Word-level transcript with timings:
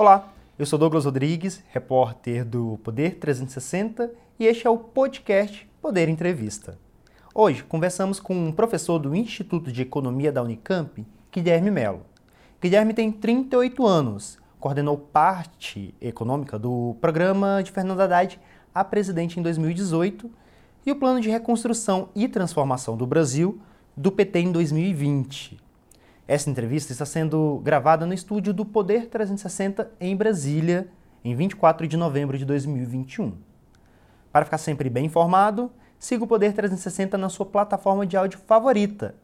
Olá, 0.00 0.32
eu 0.58 0.64
sou 0.64 0.78
Douglas 0.78 1.04
Rodrigues, 1.04 1.62
repórter 1.68 2.42
do 2.42 2.80
Poder 2.82 3.16
360 3.16 4.10
e 4.38 4.46
este 4.46 4.66
é 4.66 4.70
o 4.70 4.78
podcast 4.78 5.70
Poder 5.82 6.08
Entrevista. 6.08 6.78
Hoje 7.34 7.62
conversamos 7.62 8.18
com 8.18 8.34
um 8.34 8.50
professor 8.50 8.98
do 8.98 9.14
Instituto 9.14 9.70
de 9.70 9.82
Economia 9.82 10.32
da 10.32 10.42
Unicamp, 10.42 11.06
Guilherme 11.30 11.70
Melo. 11.70 12.00
Guilherme 12.62 12.94
tem 12.94 13.12
38 13.12 13.86
anos, 13.86 14.38
coordenou 14.58 14.96
parte 14.96 15.94
econômica 16.00 16.58
do 16.58 16.96
programa 16.98 17.60
de 17.62 17.70
Fernando 17.70 18.00
Haddad 18.00 18.40
a 18.74 18.82
presidente 18.82 19.38
em 19.38 19.42
2018 19.42 20.30
e 20.86 20.92
o 20.92 20.96
plano 20.96 21.20
de 21.20 21.28
reconstrução 21.28 22.08
e 22.14 22.26
transformação 22.26 22.96
do 22.96 23.06
Brasil 23.06 23.60
do 23.94 24.10
PT 24.10 24.38
em 24.38 24.50
2020. 24.50 25.69
Essa 26.30 26.48
entrevista 26.48 26.92
está 26.92 27.04
sendo 27.04 27.58
gravada 27.58 28.06
no 28.06 28.14
estúdio 28.14 28.54
do 28.54 28.64
Poder 28.64 29.08
360 29.08 29.90
em 29.98 30.14
Brasília, 30.14 30.88
em 31.24 31.34
24 31.34 31.88
de 31.88 31.96
novembro 31.96 32.38
de 32.38 32.44
2021. 32.44 33.36
Para 34.30 34.44
ficar 34.44 34.58
sempre 34.58 34.88
bem 34.88 35.06
informado, 35.06 35.72
siga 35.98 36.22
o 36.22 36.28
Poder 36.28 36.52
360 36.52 37.18
na 37.18 37.28
sua 37.28 37.44
plataforma 37.46 38.06
de 38.06 38.16
áudio 38.16 38.38
favorita 38.46 39.16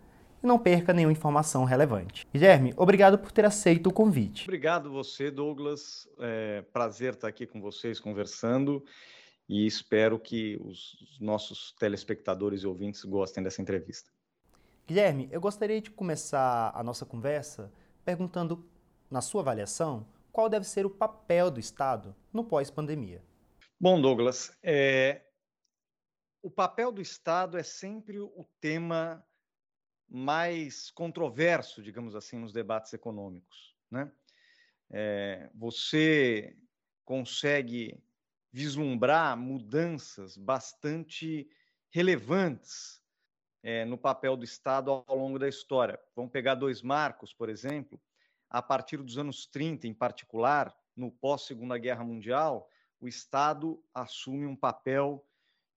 e 0.43 0.47
não 0.49 0.59
perca 0.59 0.93
nenhuma 0.93 1.13
informação 1.13 1.63
relevante. 1.63 2.27
Guilherme, 2.35 2.75
obrigado 2.77 3.21
por 3.21 3.31
ter 3.31 3.45
aceito 3.45 3.87
o 3.87 3.93
convite. 3.93 4.43
Obrigado 4.43 4.91
você, 4.91 5.31
Douglas. 5.31 6.09
É 6.19 6.65
prazer 6.73 7.13
estar 7.13 7.29
aqui 7.29 7.47
com 7.47 7.61
vocês 7.61 8.01
conversando 8.01 8.85
e 9.49 9.65
espero 9.65 10.19
que 10.19 10.59
os 10.61 10.97
nossos 11.21 11.73
telespectadores 11.79 12.63
e 12.63 12.67
ouvintes 12.67 13.05
gostem 13.05 13.45
dessa 13.45 13.63
entrevista. 13.63 14.16
Guilherme, 14.87 15.29
eu 15.33 15.41
gostaria 15.41 15.81
de 15.81 15.91
começar 15.91 16.71
a 16.73 16.81
nossa 16.81 17.05
conversa 17.05 17.73
perguntando, 18.05 18.65
na 19.11 19.21
sua 19.21 19.41
avaliação, 19.41 20.07
qual 20.31 20.49
deve 20.49 20.65
ser 20.65 20.87
o 20.87 20.91
papel 20.91 21.51
do 21.51 21.59
Estado 21.59 22.15
no 22.33 22.45
pós-pandemia. 22.45 23.21
Bom, 23.81 24.01
Douglas, 24.01 24.57
é... 24.63 25.23
o 26.41 26.49
papel 26.49 26.93
do 26.93 27.03
Estado 27.03 27.59
é 27.59 27.65
sempre 27.65 28.21
o 28.21 28.47
tema 28.61 29.27
mais 30.09 30.89
controverso, 30.93 31.83
digamos 31.83 32.15
assim, 32.15 32.39
nos 32.39 32.53
debates 32.53 32.93
econômicos. 32.93 33.75
Né? 33.91 34.09
É... 34.89 35.51
Você 35.55 36.57
consegue 37.05 38.01
vislumbrar 38.53 39.37
mudanças 39.37 40.37
bastante 40.37 41.51
relevantes 41.91 43.05
é, 43.67 43.85
no 43.85 43.99
papel 43.99 44.37
do 44.37 44.45
Estado 44.45 44.93
ao 44.93 45.17
longo 45.19 45.41
da 45.41 45.49
história. 45.49 45.99
Vamos 46.15 46.31
pegar 46.31 46.55
dois 46.55 46.83
marcos, 46.83 47.33
por 47.33 47.49
exemplo, 47.49 48.01
a 48.49 48.63
partir 48.63 48.99
dos 48.99 49.19
anos 49.19 49.45
30, 49.45 49.89
em 49.89 49.93
particular, 49.93 50.73
no 50.95 51.11
pós-Segunda 51.11 51.77
Guerra 51.77 52.05
Mundial, 52.05 52.71
o 53.01 53.09
Estado 53.09 53.83
assume 53.93 54.47
um 54.47 54.55
papel 54.55 55.27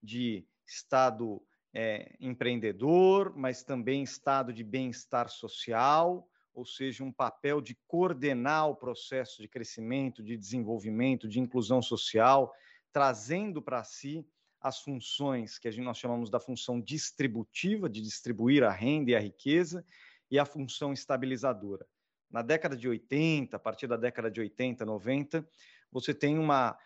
de 0.00 0.46
Estado 0.64 1.42
é, 1.74 2.14
empreendedor, 2.20 3.34
mas 3.36 3.64
também 3.64 4.04
Estado 4.04 4.52
de 4.52 4.62
bem-estar 4.62 5.28
social, 5.28 6.30
ou 6.54 6.64
seja, 6.64 7.02
um 7.02 7.12
papel 7.12 7.60
de 7.60 7.76
coordenar 7.88 8.68
o 8.68 8.76
processo 8.76 9.42
de 9.42 9.48
crescimento, 9.48 10.22
de 10.22 10.36
desenvolvimento, 10.36 11.26
de 11.26 11.40
inclusão 11.40 11.82
social, 11.82 12.54
trazendo 12.92 13.60
para 13.60 13.82
si 13.82 14.24
as 14.60 14.80
funções 14.80 15.58
que 15.58 15.66
a 15.66 15.70
gente, 15.70 15.84
nós 15.84 15.98
chamamos 15.98 16.28
da 16.28 16.38
função 16.38 16.80
distributiva, 16.80 17.88
de 17.88 18.00
distribuir 18.02 18.62
a 18.62 18.70
renda 18.70 19.12
e 19.12 19.16
a 19.16 19.20
riqueza, 19.20 19.84
e 20.30 20.38
a 20.38 20.44
função 20.44 20.92
estabilizadora. 20.92 21.86
Na 22.30 22.42
década 22.42 22.76
de 22.76 22.88
80, 22.88 23.56
a 23.56 23.60
partir 23.60 23.86
da 23.86 23.96
década 23.96 24.30
de 24.30 24.40
80, 24.40 24.84
90, 24.84 25.48
você 25.90 26.14
tem 26.14 26.38
uma, 26.38 26.78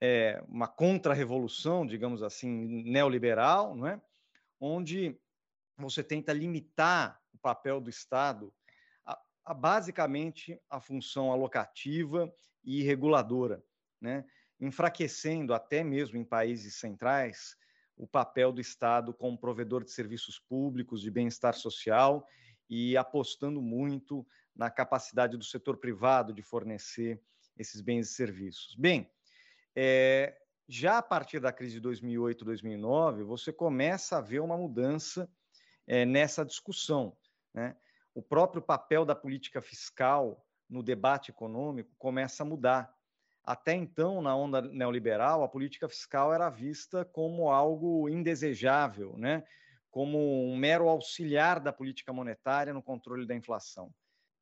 é, 0.00 0.42
uma 0.48 0.66
contra-revolução, 0.66 1.86
digamos 1.86 2.22
assim, 2.22 2.50
neoliberal, 2.84 3.76
não 3.76 3.86
é? 3.86 4.00
onde 4.60 5.16
você 5.76 6.02
tenta 6.02 6.32
limitar 6.32 7.20
o 7.32 7.38
papel 7.38 7.80
do 7.80 7.88
Estado 7.88 8.52
a, 9.06 9.20
a 9.44 9.54
basicamente 9.54 10.60
a 10.68 10.80
função 10.80 11.30
alocativa 11.30 12.32
e 12.64 12.82
reguladora. 12.82 13.62
Né? 14.00 14.24
Enfraquecendo 14.60 15.54
até 15.54 15.84
mesmo 15.84 16.16
em 16.16 16.24
países 16.24 16.74
centrais 16.74 17.56
o 17.96 18.06
papel 18.06 18.52
do 18.52 18.60
Estado 18.60 19.12
como 19.12 19.38
provedor 19.38 19.82
de 19.82 19.90
serviços 19.90 20.38
públicos, 20.38 21.00
de 21.00 21.10
bem-estar 21.10 21.54
social 21.54 22.26
e 22.70 22.96
apostando 22.96 23.60
muito 23.60 24.26
na 24.54 24.70
capacidade 24.70 25.36
do 25.36 25.44
setor 25.44 25.78
privado 25.78 26.32
de 26.32 26.42
fornecer 26.42 27.20
esses 27.56 27.80
bens 27.80 28.10
e 28.10 28.14
serviços. 28.14 28.74
Bem, 28.76 29.10
é, 29.74 30.36
já 30.68 30.98
a 30.98 31.02
partir 31.02 31.40
da 31.40 31.52
crise 31.52 31.74
de 31.74 31.80
2008, 31.80 32.44
2009, 32.44 33.24
você 33.24 33.52
começa 33.52 34.18
a 34.18 34.20
ver 34.20 34.40
uma 34.40 34.56
mudança 34.56 35.30
é, 35.86 36.04
nessa 36.04 36.44
discussão. 36.44 37.16
Né? 37.54 37.76
O 38.14 38.22
próprio 38.22 38.60
papel 38.60 39.04
da 39.04 39.14
política 39.14 39.62
fiscal 39.62 40.44
no 40.68 40.82
debate 40.82 41.30
econômico 41.30 41.94
começa 41.96 42.42
a 42.42 42.46
mudar. 42.46 42.94
Até 43.48 43.72
então, 43.72 44.20
na 44.20 44.36
onda 44.36 44.60
neoliberal, 44.60 45.42
a 45.42 45.48
política 45.48 45.88
fiscal 45.88 46.34
era 46.34 46.50
vista 46.50 47.02
como 47.02 47.50
algo 47.50 48.06
indesejável, 48.06 49.16
né? 49.16 49.42
como 49.90 50.18
um 50.44 50.54
mero 50.54 50.86
auxiliar 50.86 51.58
da 51.58 51.72
política 51.72 52.12
monetária 52.12 52.74
no 52.74 52.82
controle 52.82 53.26
da 53.26 53.34
inflação. 53.34 53.90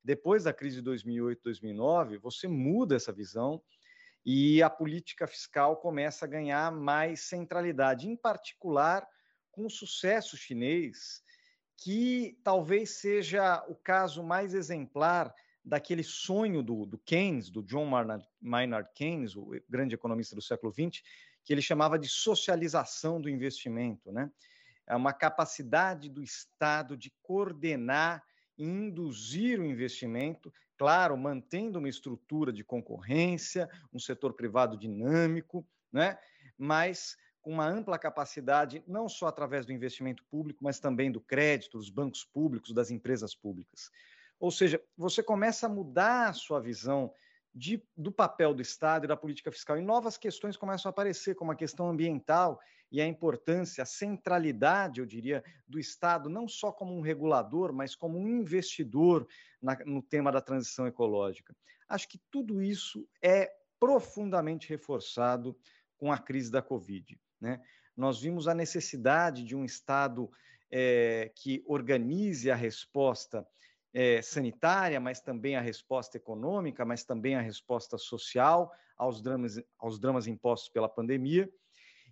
Depois 0.03 0.43
da 0.43 0.51
crise 0.51 0.81
de 0.81 0.89
2008-2009, 0.91 2.19
você 2.19 2.49
muda 2.49 2.97
essa 2.97 3.13
visão 3.13 3.63
e 4.25 4.61
a 4.61 4.69
política 4.69 5.25
fiscal 5.25 5.77
começa 5.77 6.25
a 6.25 6.27
ganhar 6.27 6.69
mais 6.69 7.21
centralidade, 7.21 8.09
em 8.09 8.17
particular 8.17 9.07
com 9.53 9.65
o 9.65 9.69
sucesso 9.69 10.35
chinês, 10.35 11.23
que 11.77 12.37
talvez 12.43 12.99
seja 12.99 13.63
o 13.69 13.75
caso 13.75 14.21
mais 14.21 14.53
exemplar 14.53 15.33
daquele 15.67 16.03
sonho 16.03 16.63
do, 16.63 16.85
do 16.85 16.97
Keynes, 16.97 17.49
do 17.49 17.61
John 17.61 17.89
Maynard 18.41 18.89
Keynes, 18.95 19.35
o 19.35 19.51
grande 19.69 19.93
economista 19.93 20.33
do 20.33 20.41
século 20.41 20.71
XX, 20.71 21.03
que 21.43 21.53
ele 21.53 21.61
chamava 21.61 21.99
de 21.99 22.07
socialização 22.07 23.19
do 23.19 23.29
investimento, 23.29 24.11
né? 24.11 24.31
É 24.87 24.95
uma 24.95 25.11
capacidade 25.11 26.09
do 26.09 26.23
Estado 26.23 26.95
de 26.95 27.13
coordenar 27.21 28.23
e 28.57 28.63
induzir 28.63 29.59
o 29.59 29.65
investimento, 29.65 30.53
claro, 30.77 31.17
mantendo 31.17 31.79
uma 31.79 31.89
estrutura 31.89 32.53
de 32.53 32.63
concorrência, 32.63 33.69
um 33.91 33.99
setor 33.99 34.33
privado 34.33 34.77
dinâmico, 34.77 35.67
né? 35.91 36.17
Mas 36.57 37.17
com 37.41 37.51
uma 37.51 37.67
ampla 37.67 37.99
capacidade, 37.99 38.83
não 38.87 39.09
só 39.09 39.27
através 39.27 39.65
do 39.65 39.73
investimento 39.73 40.23
público, 40.25 40.63
mas 40.63 40.79
também 40.79 41.11
do 41.11 41.21
crédito, 41.21 41.77
dos 41.77 41.89
bancos 41.89 42.23
públicos, 42.23 42.73
das 42.73 42.89
empresas 42.89 43.35
públicas. 43.35 43.89
Ou 44.39 44.51
seja, 44.51 44.81
você 44.95 45.23
começa 45.23 45.65
a 45.65 45.69
mudar 45.69 46.29
a 46.29 46.33
sua 46.33 46.59
visão 46.59 47.11
de, 47.53 47.83
do 47.95 48.11
papel 48.11 48.53
do 48.53 48.61
Estado 48.61 49.05
e 49.05 49.07
da 49.07 49.17
política 49.17 49.51
fiscal, 49.51 49.77
e 49.77 49.81
novas 49.81 50.17
questões 50.17 50.55
começam 50.55 50.89
a 50.89 50.91
aparecer, 50.91 51.35
como 51.35 51.51
a 51.51 51.55
questão 51.55 51.89
ambiental 51.89 52.59
e 52.91 53.01
a 53.01 53.07
importância, 53.07 53.81
a 53.81 53.85
centralidade, 53.85 54.99
eu 54.99 55.05
diria, 55.05 55.43
do 55.67 55.79
Estado, 55.79 56.29
não 56.29 56.47
só 56.47 56.71
como 56.71 56.95
um 56.95 57.01
regulador, 57.01 57.73
mas 57.73 57.95
como 57.95 58.17
um 58.17 58.27
investidor 58.27 59.27
na, 59.61 59.75
no 59.85 60.01
tema 60.01 60.31
da 60.31 60.39
transição 60.39 60.87
ecológica. 60.87 61.55
Acho 61.89 62.07
que 62.07 62.19
tudo 62.31 62.61
isso 62.61 63.07
é 63.21 63.51
profundamente 63.79 64.69
reforçado 64.69 65.57
com 65.97 66.11
a 66.11 66.17
crise 66.17 66.51
da 66.51 66.61
Covid. 66.61 67.19
Né? 67.41 67.61
Nós 67.95 68.21
vimos 68.21 68.47
a 68.47 68.53
necessidade 68.53 69.43
de 69.43 69.55
um 69.55 69.65
Estado 69.65 70.29
é, 70.71 71.31
que 71.35 71.63
organize 71.65 72.51
a 72.51 72.55
resposta 72.55 73.45
é, 73.93 74.21
sanitária, 74.21 74.99
mas 74.99 75.19
também 75.19 75.55
a 75.55 75.61
resposta 75.61 76.17
econômica, 76.17 76.85
mas 76.85 77.03
também 77.03 77.35
a 77.35 77.41
resposta 77.41 77.97
social 77.97 78.71
aos 78.97 79.21
dramas, 79.21 79.61
aos 79.79 79.99
dramas 79.99 80.27
impostos 80.27 80.69
pela 80.69 80.89
pandemia. 80.89 81.49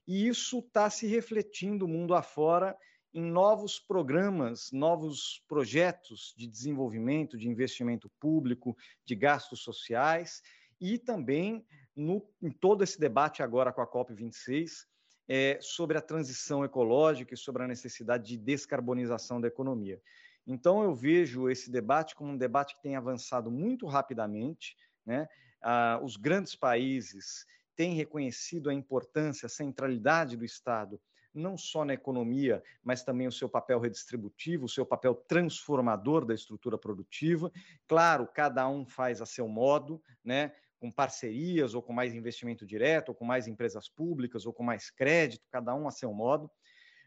E 0.07 0.27
isso 0.27 0.59
está 0.59 0.89
se 0.89 1.07
refletindo 1.07 1.87
mundo 1.87 2.13
afora 2.13 2.77
em 3.13 3.21
novos 3.21 3.79
programas, 3.79 4.71
novos 4.71 5.41
projetos 5.47 6.33
de 6.37 6.47
desenvolvimento, 6.47 7.37
de 7.37 7.47
investimento 7.47 8.11
público, 8.19 8.75
de 9.05 9.15
gastos 9.15 9.61
sociais 9.61 10.41
e 10.81 10.97
também 10.99 11.65
no, 11.95 12.21
em 12.41 12.51
todo 12.51 12.83
esse 12.83 12.99
debate 12.99 13.41
agora 13.41 13.71
com 13.71 13.81
a 13.81 13.87
COP26 13.87 14.85
é, 15.27 15.57
sobre 15.61 15.97
a 15.97 16.01
transição 16.01 16.63
ecológica 16.63 17.33
e 17.33 17.37
sobre 17.37 17.63
a 17.63 17.67
necessidade 17.67 18.27
de 18.27 18.37
descarbonização 18.37 19.39
da 19.39 19.47
economia. 19.47 20.01
Então, 20.45 20.83
eu 20.83 20.93
vejo 20.93 21.49
esse 21.49 21.71
debate 21.71 22.15
como 22.15 22.31
um 22.31 22.37
debate 22.37 22.75
que 22.75 22.81
tem 22.81 22.95
avançado 22.95 23.51
muito 23.51 23.87
rapidamente. 23.87 24.75
Né? 25.05 25.27
Ah, 25.61 25.99
os 26.03 26.15
grandes 26.17 26.55
países 26.55 27.45
têm 27.75 27.93
reconhecido 27.95 28.69
a 28.69 28.73
importância, 28.73 29.47
a 29.47 29.49
centralidade 29.49 30.37
do 30.37 30.45
Estado, 30.45 31.01
não 31.33 31.57
só 31.57 31.83
na 31.83 31.93
economia, 31.93 32.63
mas 32.81 33.03
também 33.03 33.27
o 33.27 33.31
seu 33.31 33.49
papel 33.49 33.79
redistributivo, 33.79 34.65
o 34.65 34.69
seu 34.69 34.85
papel 34.85 35.13
transformador 35.13 36.25
da 36.25 36.33
estrutura 36.33 36.77
produtiva. 36.77 37.51
Claro, 37.87 38.27
cada 38.33 38.67
um 38.69 38.85
faz 38.85 39.21
a 39.21 39.25
seu 39.25 39.47
modo, 39.47 40.01
né? 40.23 40.53
com 40.79 40.91
parcerias, 40.91 41.73
ou 41.73 41.81
com 41.81 41.93
mais 41.93 42.13
investimento 42.13 42.65
direto, 42.65 43.09
ou 43.09 43.15
com 43.15 43.25
mais 43.25 43.47
empresas 43.47 43.89
públicas, 43.89 44.45
ou 44.45 44.53
com 44.53 44.63
mais 44.63 44.89
crédito, 44.91 45.47
cada 45.49 45.73
um 45.73 45.87
a 45.87 45.91
seu 45.91 46.13
modo. 46.13 46.49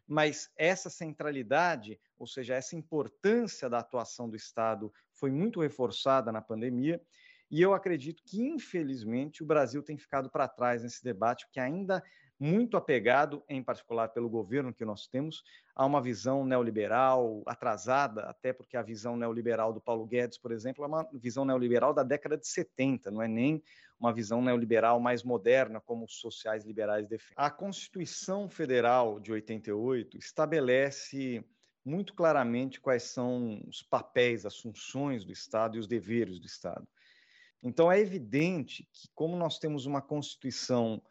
Mas 0.09 0.51
essa 0.57 0.89
centralidade, 0.89 2.01
ou 2.19 2.27
seja, 2.27 2.55
essa 2.55 2.75
importância 2.75 3.69
da 3.69 3.79
atuação 3.79 4.29
do 4.29 4.37
Estado 4.37 4.91
foi 5.13 5.31
muito 5.31 5.61
reforçada 5.61 6.33
na 6.33 6.41
pandemia. 6.41 7.01
E 7.51 7.61
eu 7.61 7.75
acredito 7.75 8.23
que, 8.25 8.43
infelizmente, 8.43 9.43
o 9.43 9.47
Brasil 9.47 9.83
tem 9.83 9.99
ficado 9.99 10.31
para 10.31 10.49
trás 10.49 10.83
nesse 10.83 11.05
debate, 11.05 11.47
porque 11.47 11.61
ainda 11.61 12.03
muito 12.41 12.77
apegado, 12.77 13.43
em 13.49 13.63
particular 13.63 14.09
pelo 14.09 14.31
governo 14.31 14.73
que 14.73 14.85
nós 14.85 15.07
temos, 15.09 15.43
a 15.75 15.85
uma 15.85 16.01
visão 16.01 16.45
neoliberal 16.45 17.43
atrasada, 17.47 18.23
até 18.23 18.53
porque 18.53 18.77
a 18.77 18.83
visão 18.83 19.17
neoliberal 19.17 19.73
do 19.73 19.81
Paulo 19.81 20.07
Guedes, 20.07 20.39
por 20.39 20.53
exemplo, 20.53 20.85
é 20.85 20.87
uma 20.87 21.09
visão 21.15 21.45
neoliberal 21.45 21.93
da 21.93 22.03
década 22.03 22.37
de 22.37 22.47
70, 22.47 23.11
não 23.11 23.21
é 23.21 23.29
nem 23.29 23.63
uma 23.99 24.13
visão 24.13 24.41
neoliberal 24.41 25.01
mais 25.01 25.23
moderna, 25.23 25.81
como 25.81 26.05
os 26.05 26.21
sociais 26.21 26.65
liberais 26.65 27.09
defendem. 27.09 27.35
A 27.37 27.51
Constituição 27.51 28.49
Federal 28.49 29.19
de 29.19 29.33
88 29.33 30.17
estabelece 30.17 31.45
muito 31.85 32.15
claramente 32.15 32.81
quais 32.81 33.05
são 33.05 33.61
os 33.67 33.83
papéis, 33.83 34.45
as 34.45 34.59
funções 34.59 35.25
do 35.25 35.33
Estado 35.33 35.77
e 35.77 35.81
os 35.81 35.87
deveres 35.87 36.39
do 36.39 36.47
Estado. 36.47 36.87
Então, 37.63 37.91
é 37.91 37.99
evidente 37.99 38.89
que, 38.93 39.09
como 39.15 39.37
nós 39.37 39.59
temos 39.59 39.87
uma 39.87 40.01
Constituição 40.01 41.03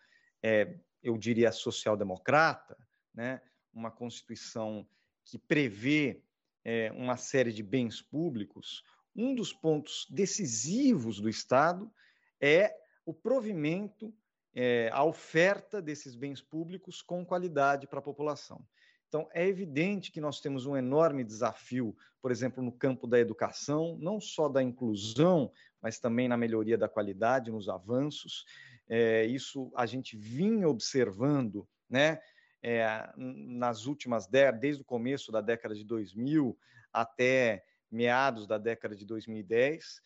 é, 0.42 0.80
eu 1.02 1.18
diria, 1.18 1.52
social-democrata, 1.52 2.78
né? 3.14 3.42
uma 3.74 3.92
Constituição 3.92 4.88
que 5.26 5.38
prevê 5.38 6.22
é, 6.64 6.92
uma 6.94 7.18
série 7.18 7.52
de 7.52 7.64
bens 7.64 8.02
públicos, 8.02 8.84
um 9.16 9.34
dos 9.34 9.54
pontos 9.54 10.06
decisivos 10.10 11.20
do 11.20 11.30
Estado 11.30 11.92
é 12.42 12.74
o 13.06 13.14
provimento, 13.14 14.14
é, 14.54 14.90
a 14.92 15.04
oferta 15.04 15.82
desses 15.82 16.16
bens 16.16 16.42
públicos 16.42 17.02
com 17.02 17.26
qualidade 17.26 17.88
para 17.88 18.00
a 18.00 18.02
população. 18.02 18.66
Então, 19.08 19.30
é 19.34 19.48
evidente 19.48 20.12
que 20.12 20.20
nós 20.20 20.42
temos 20.42 20.66
um 20.66 20.76
enorme 20.76 21.24
desafio, 21.24 21.96
por 22.22 22.32
exemplo, 22.32 22.62
no 22.62 22.72
campo 22.72 23.08
da 23.08 23.20
educação, 23.20 23.98
não 24.02 24.20
só 24.20 24.50
da 24.50 24.62
inclusão, 24.62 25.52
mas 25.82 26.00
também 26.00 26.28
na 26.28 26.36
melhoria 26.36 26.78
da 26.78 26.90
qualidade, 26.90 27.52
nos 27.52 27.70
avanços. 27.70 28.46
É, 28.90 29.26
isso 29.26 29.72
a 29.76 29.86
gente 29.86 30.18
vinha 30.18 30.68
observando, 30.68 31.68
né? 31.90 32.20
É, 32.62 33.10
nas 33.16 33.86
últimas 33.86 34.28
décadas, 34.28 34.60
desde 34.60 34.82
o 34.82 34.86
começo 34.86 35.32
da 35.32 35.40
década 35.40 35.76
de 35.76 35.86
2000 35.86 36.58
até 36.92 37.64
meados 37.90 38.46
da 38.48 38.58
década 38.58 38.96
de 38.96 39.06
2010, 39.06 40.02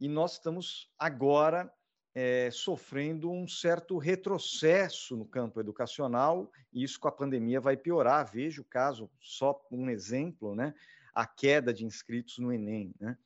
e 0.00 0.08
nós 0.08 0.34
estamos 0.34 0.90
agora 0.98 1.72
é, 2.14 2.50
sofrendo 2.50 3.30
um 3.30 3.46
certo 3.46 3.96
retrocesso 3.96 5.16
no 5.16 5.24
campo 5.24 5.60
educacional, 5.60 6.50
e 6.72 6.82
isso 6.82 6.98
com 6.98 7.08
a 7.08 7.12
pandemia 7.12 7.60
vai 7.60 7.76
piorar. 7.76 8.28
Veja 8.30 8.60
o 8.60 8.64
caso, 8.64 9.10
só 9.20 9.60
um 9.70 9.88
exemplo, 9.88 10.54
né? 10.54 10.74
A 11.14 11.26
queda 11.26 11.72
de 11.72 11.84
inscritos 11.84 12.38
no 12.38 12.52
Enem. 12.52 12.92
Né? 12.98 13.16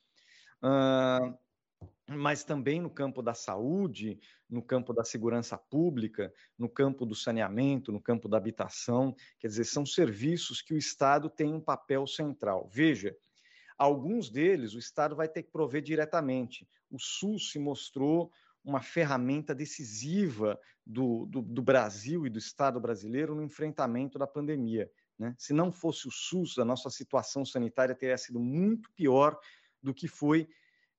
Uh, 0.63 1.37
mas 2.07 2.43
também 2.43 2.81
no 2.81 2.89
campo 2.89 3.21
da 3.21 3.33
saúde, 3.33 4.19
no 4.49 4.61
campo 4.61 4.93
da 4.93 5.03
segurança 5.03 5.57
pública, 5.57 6.33
no 6.57 6.69
campo 6.69 7.05
do 7.05 7.15
saneamento, 7.15 7.91
no 7.91 8.01
campo 8.01 8.27
da 8.27 8.37
habitação. 8.37 9.15
Quer 9.39 9.47
dizer, 9.47 9.65
são 9.65 9.85
serviços 9.85 10.61
que 10.61 10.73
o 10.73 10.77
Estado 10.77 11.29
tem 11.29 11.53
um 11.53 11.61
papel 11.61 12.05
central. 12.05 12.67
Veja, 12.71 13.15
alguns 13.77 14.29
deles 14.29 14.73
o 14.73 14.79
Estado 14.79 15.15
vai 15.15 15.27
ter 15.27 15.43
que 15.43 15.51
prover 15.51 15.81
diretamente. 15.81 16.67
O 16.89 16.99
SUS 16.99 17.51
se 17.51 17.59
mostrou 17.59 18.31
uma 18.63 18.81
ferramenta 18.81 19.53
decisiva 19.53 20.59
do, 20.85 21.25
do, 21.25 21.41
do 21.41 21.61
Brasil 21.61 22.25
e 22.25 22.29
do 22.29 22.39
Estado 22.39 22.79
brasileiro 22.79 23.35
no 23.35 23.43
enfrentamento 23.43 24.17
da 24.17 24.25
pandemia. 24.25 24.89
Né? 25.19 25.35
Se 25.37 25.53
não 25.53 25.71
fosse 25.71 26.07
o 26.07 26.11
SUS, 26.11 26.57
a 26.57 26.65
nossa 26.65 26.89
situação 26.89 27.45
sanitária 27.45 27.95
teria 27.95 28.17
sido 28.17 28.39
muito 28.39 28.89
pior 28.93 29.37
do 29.81 29.93
que 29.93 30.07
foi 30.07 30.47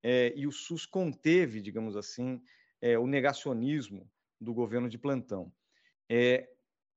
é, 0.03 0.35
e 0.37 0.47
o 0.47 0.53
SUS 0.53 0.85
conteve, 0.85 1.63
digamos 1.63 1.97
assim, 1.97 2.43
é, 2.81 2.99
o 2.99 3.07
negacionismo 3.07 4.11
do 4.39 4.53
governo 4.53 4.89
de 4.89 4.99
plantão. 4.99 5.51
É, 6.09 6.51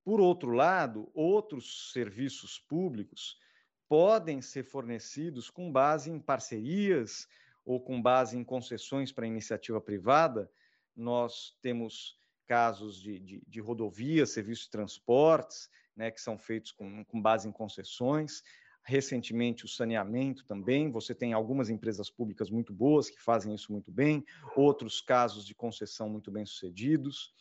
por 0.04 0.20
outro 0.20 0.52
lado, 0.52 1.10
outros 1.14 1.92
serviços 1.94 2.60
públicos 2.60 3.38
podem 3.88 4.42
ser 4.42 4.64
fornecidos 4.64 5.50
com 5.50 5.72
base 5.72 6.10
em 6.10 6.20
parcerias 6.20 7.28
ou 7.66 7.80
com 7.80 8.02
base 8.02 8.38
em 8.38 8.44
concessões 8.44 9.12
para 9.12 9.28
iniciativa 9.28 9.80
privada. 9.82 10.50
Nós 10.96 11.58
temos 11.62 12.20
casos 12.46 13.00
de, 13.02 13.20
de, 13.20 13.44
de 13.46 13.60
rodovias, 13.60 14.32
serviços 14.32 14.66
de 14.66 14.72
transportes, 14.72 15.70
né, 15.96 16.12
que 16.12 16.22
são 16.22 16.38
feitos 16.38 16.72
com, 16.72 17.04
com 17.06 17.22
base 17.22 17.48
em 17.48 17.52
concessões 17.52 18.44
recentemente 18.88 19.66
o 19.66 19.68
saneamento 19.68 20.46
também. 20.46 20.90
Você 20.90 21.14
tem 21.14 21.34
algumas 21.34 21.70
empresas 21.70 22.10
públicas 22.10 22.50
muito 22.50 22.74
boas 22.74 23.10
que 23.10 23.22
fazem 23.22 23.54
isso 23.54 23.70
muito 23.70 23.92
bem, 23.92 24.26
outros 24.56 25.02
casos 25.02 25.46
de 25.46 25.54
concessão 25.54 26.10
muito 26.10 26.32
bem 26.32 26.46
sucedidos. 26.46 27.34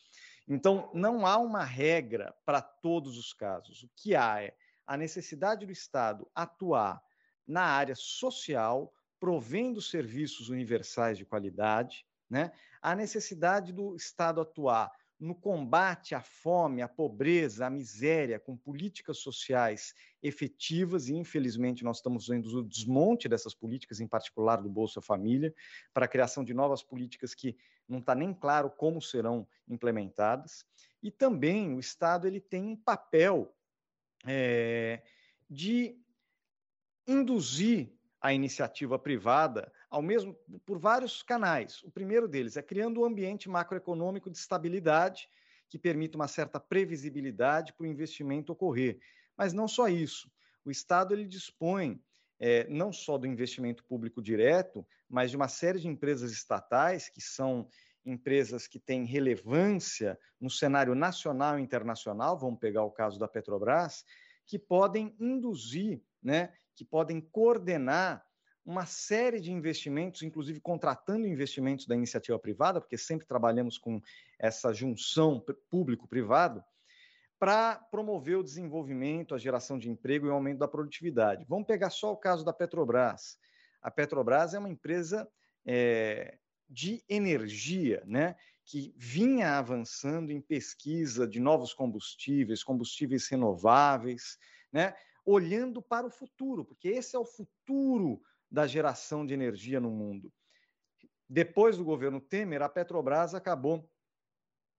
Então, 0.45 0.91
não 0.93 1.25
há 1.25 1.37
uma 1.37 1.63
regra 1.63 2.35
para 2.45 2.61
todos 2.61 3.17
os 3.17 3.31
casos. 3.31 3.83
O 3.83 3.89
que 3.95 4.13
há 4.13 4.43
é 4.43 4.53
a 4.87 4.95
necessidade 4.95 5.65
do 5.65 5.71
Estado 5.71 6.27
atuar 6.33 7.03
na 7.45 7.63
área 7.63 7.95
social, 7.95 8.93
provendo 9.19 9.81
serviços 9.81 10.49
universais 10.49 11.17
de 11.17 11.25
qualidade, 11.25 12.05
né? 12.29 12.51
a 12.81 12.95
necessidade 12.95 13.73
do 13.73 13.95
Estado 13.95 14.39
atuar 14.39 14.91
no 15.19 15.33
combate 15.33 16.13
à 16.13 16.21
fome, 16.21 16.81
à 16.81 16.87
pobreza, 16.87 17.65
à 17.65 17.69
miséria, 17.69 18.39
com 18.39 18.55
políticas 18.55 19.17
sociais 19.17 19.93
efetivas, 20.21 21.07
e 21.07 21.15
infelizmente 21.15 21.83
nós 21.83 21.97
estamos 21.97 22.27
vendo 22.27 22.45
o 22.45 22.63
desmonte 22.63 23.27
dessas 23.27 23.55
políticas, 23.55 23.99
em 23.99 24.07
particular 24.07 24.61
do 24.61 24.69
Bolsa 24.69 25.01
Família, 25.01 25.53
para 25.93 26.05
a 26.05 26.07
criação 26.07 26.43
de 26.43 26.53
novas 26.53 26.83
políticas 26.83 27.33
que 27.33 27.57
não 27.87 27.99
está 27.99 28.13
nem 28.13 28.33
claro 28.33 28.69
como 28.69 29.01
serão 29.01 29.47
implementadas. 29.67 30.63
E 31.01 31.09
também 31.09 31.73
o 31.73 31.79
Estado 31.79 32.27
ele 32.27 32.39
tem 32.39 32.63
um 32.63 32.75
papel 32.75 33.56
é, 34.25 35.01
de 35.49 35.97
induzir 37.07 37.91
a 38.19 38.33
iniciativa 38.33 38.97
privada 38.97 39.71
ao 39.89 40.01
mesmo 40.01 40.33
por 40.65 40.77
vários 40.79 41.21
canais. 41.21 41.81
O 41.83 41.91
primeiro 41.91 42.27
deles 42.27 42.57
é 42.57 42.61
criando 42.61 43.01
um 43.01 43.05
ambiente 43.05 43.47
macroeconômico 43.47 44.29
de 44.29 44.37
estabilidade 44.37 45.29
que 45.69 45.77
permita 45.77 46.17
uma 46.17 46.27
certa 46.27 46.59
previsibilidade 46.59 47.73
para 47.73 47.83
o 47.83 47.87
investimento 47.87 48.51
ocorrer. 48.51 48.99
Mas 49.37 49.53
não 49.53 49.67
só 49.67 49.87
isso. 49.87 50.31
O 50.65 50.71
Estado 50.71 51.13
ele 51.13 51.25
dispõe 51.25 52.01
é, 52.39 52.67
não 52.69 52.91
só 52.91 53.17
do 53.17 53.27
investimento 53.27 53.83
público 53.85 54.21
direto, 54.21 54.85
mas 55.09 55.31
de 55.31 55.37
uma 55.37 55.47
série 55.47 55.79
de 55.79 55.87
empresas 55.87 56.31
estatais 56.31 57.09
que 57.09 57.21
são 57.21 57.67
empresas 58.07 58.67
que 58.67 58.79
têm 58.79 59.05
relevância 59.05 60.17
no 60.39 60.49
cenário 60.49 60.95
nacional 60.95 61.59
e 61.59 61.61
internacional, 61.61 62.37
vamos 62.37 62.59
pegar 62.59 62.83
o 62.83 62.91
caso 62.91 63.19
da 63.19 63.27
Petrobras, 63.27 64.05
que 64.45 64.57
podem 64.57 65.15
induzir, 65.19 66.01
né, 66.23 66.53
que 66.75 66.85
podem 66.85 67.19
coordenar 67.19 68.25
uma 68.65 68.85
série 68.85 69.39
de 69.39 69.51
investimentos, 69.51 70.23
inclusive 70.23 70.59
contratando 70.59 71.27
investimentos 71.27 71.85
da 71.85 71.95
iniciativa 71.95 72.37
privada, 72.37 72.81
porque 72.81 72.97
sempre 72.97 73.25
trabalhamos 73.25 73.77
com 73.77 74.01
essa 74.37 74.73
junção 74.73 75.43
público-privado, 75.69 76.63
para 77.39 77.75
promover 77.91 78.37
o 78.37 78.43
desenvolvimento, 78.43 79.35
a 79.35 79.37
geração 79.37 79.77
de 79.77 79.89
emprego 79.89 80.25
e 80.25 80.29
o 80.29 80.33
aumento 80.33 80.57
da 80.57 80.67
produtividade. 80.67 81.45
Vamos 81.47 81.67
pegar 81.67 81.91
só 81.91 82.11
o 82.11 82.17
caso 82.17 82.43
da 82.43 82.51
Petrobras. 82.51 83.37
A 83.81 83.91
Petrobras 83.91 84.53
é 84.53 84.59
uma 84.59 84.69
empresa 84.69 85.29
é, 85.65 86.37
de 86.69 87.03
energia, 87.07 88.03
né, 88.05 88.35
que 88.65 88.93
vinha 88.97 89.57
avançando 89.57 90.31
em 90.31 90.41
pesquisa 90.41 91.27
de 91.27 91.39
novos 91.39 91.73
combustíveis, 91.73 92.63
combustíveis 92.63 93.27
renováveis, 93.27 94.37
né, 94.71 94.93
olhando 95.25 95.81
para 95.81 96.05
o 96.05 96.11
futuro, 96.11 96.65
porque 96.65 96.89
esse 96.89 97.15
é 97.15 97.19
o 97.19 97.25
futuro 97.25 98.21
da 98.49 98.67
geração 98.67 99.25
de 99.25 99.33
energia 99.33 99.79
no 99.79 99.89
mundo. 99.89 100.31
Depois 101.29 101.77
do 101.77 101.83
governo 101.83 102.21
Temer, 102.21 102.61
a 102.61 102.69
Petrobras 102.69 103.33
acabou 103.33 103.89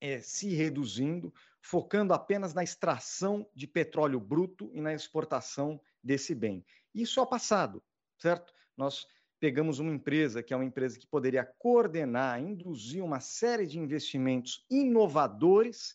é, 0.01 0.21
se 0.21 0.55
reduzindo, 0.55 1.33
focando 1.61 2.15
apenas 2.15 2.55
na 2.55 2.63
extração 2.63 3.49
de 3.55 3.67
petróleo 3.67 4.21
bruto 4.21 4.71
e 4.73 4.81
na 4.81 4.95
exportação 4.95 5.81
desse 6.03 6.35
bem. 6.35 6.65
Isso 6.95 7.21
é 7.21 7.23
o 7.23 7.27
passado, 7.27 7.83
certo? 8.19 8.55
Nós 8.77 9.07
pegamos 9.41 9.79
uma 9.79 9.93
empresa 9.93 10.43
que 10.43 10.53
é 10.53 10.57
uma 10.57 10.65
empresa 10.65 10.99
que 10.99 11.07
poderia 11.07 11.45
coordenar, 11.45 12.41
induzir 12.41 13.03
uma 13.03 13.21
série 13.21 13.67
de 13.67 13.79
investimentos 13.79 14.65
inovadores 14.71 15.95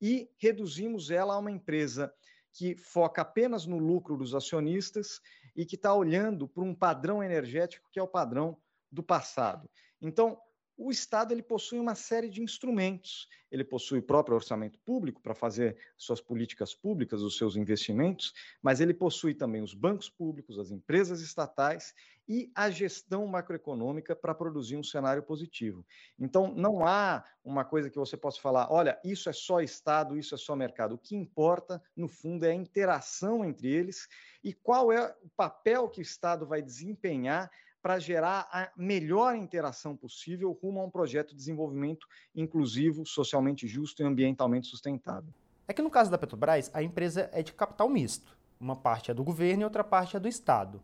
e 0.00 0.28
reduzimos 0.38 1.10
ela 1.10 1.34
a 1.34 1.38
uma 1.38 1.50
empresa 1.50 2.12
que 2.52 2.74
foca 2.76 3.22
apenas 3.22 3.66
no 3.66 3.78
lucro 3.78 4.16
dos 4.16 4.34
acionistas 4.34 5.20
e 5.54 5.64
que 5.64 5.76
está 5.76 5.94
olhando 5.94 6.48
para 6.48 6.64
um 6.64 6.74
padrão 6.74 7.22
energético 7.22 7.88
que 7.90 7.98
é 7.98 8.02
o 8.02 8.08
padrão 8.08 8.56
do 8.90 9.02
passado. 9.02 9.70
Então, 10.00 10.38
o 10.82 10.90
Estado 10.90 11.32
ele 11.32 11.42
possui 11.42 11.78
uma 11.78 11.94
série 11.94 12.30
de 12.30 12.42
instrumentos. 12.42 13.28
Ele 13.50 13.62
possui 13.62 13.98
o 13.98 14.02
próprio 14.02 14.34
orçamento 14.34 14.78
público 14.78 15.20
para 15.20 15.34
fazer 15.34 15.76
suas 15.94 16.22
políticas 16.22 16.74
públicas, 16.74 17.20
os 17.20 17.36
seus 17.36 17.54
investimentos, 17.54 18.32
mas 18.62 18.80
ele 18.80 18.94
possui 18.94 19.34
também 19.34 19.60
os 19.60 19.74
bancos 19.74 20.08
públicos, 20.08 20.58
as 20.58 20.70
empresas 20.70 21.20
estatais 21.20 21.92
e 22.26 22.50
a 22.54 22.70
gestão 22.70 23.26
macroeconômica 23.26 24.16
para 24.16 24.34
produzir 24.34 24.76
um 24.76 24.82
cenário 24.82 25.22
positivo. 25.22 25.84
Então, 26.18 26.54
não 26.54 26.86
há 26.86 27.24
uma 27.44 27.64
coisa 27.64 27.90
que 27.90 27.98
você 27.98 28.16
possa 28.16 28.40
falar, 28.40 28.72
olha, 28.72 28.98
isso 29.04 29.28
é 29.28 29.32
só 29.34 29.60
Estado, 29.60 30.16
isso 30.16 30.34
é 30.34 30.38
só 30.38 30.56
mercado. 30.56 30.94
O 30.94 30.98
que 30.98 31.14
importa, 31.14 31.82
no 31.94 32.08
fundo, 32.08 32.46
é 32.46 32.52
a 32.52 32.54
interação 32.54 33.44
entre 33.44 33.68
eles 33.68 34.08
e 34.42 34.54
qual 34.54 34.90
é 34.90 35.14
o 35.22 35.28
papel 35.36 35.90
que 35.90 36.00
o 36.00 36.02
Estado 36.02 36.46
vai 36.46 36.62
desempenhar 36.62 37.50
para 37.82 37.98
gerar 37.98 38.48
a 38.52 38.70
melhor 38.76 39.34
interação 39.34 39.96
possível 39.96 40.52
rumo 40.62 40.80
a 40.80 40.84
um 40.84 40.90
projeto 40.90 41.30
de 41.30 41.36
desenvolvimento 41.36 42.06
inclusivo, 42.34 43.06
socialmente 43.06 43.66
justo 43.66 44.02
e 44.02 44.04
ambientalmente 44.04 44.66
sustentável. 44.66 45.32
É 45.66 45.72
que 45.72 45.82
no 45.82 45.90
caso 45.90 46.10
da 46.10 46.18
Petrobras, 46.18 46.70
a 46.74 46.82
empresa 46.82 47.30
é 47.32 47.42
de 47.42 47.52
capital 47.52 47.88
misto. 47.88 48.36
Uma 48.58 48.76
parte 48.76 49.10
é 49.10 49.14
do 49.14 49.24
governo 49.24 49.62
e 49.62 49.64
outra 49.64 49.84
parte 49.84 50.16
é 50.16 50.20
do 50.20 50.28
Estado. 50.28 50.82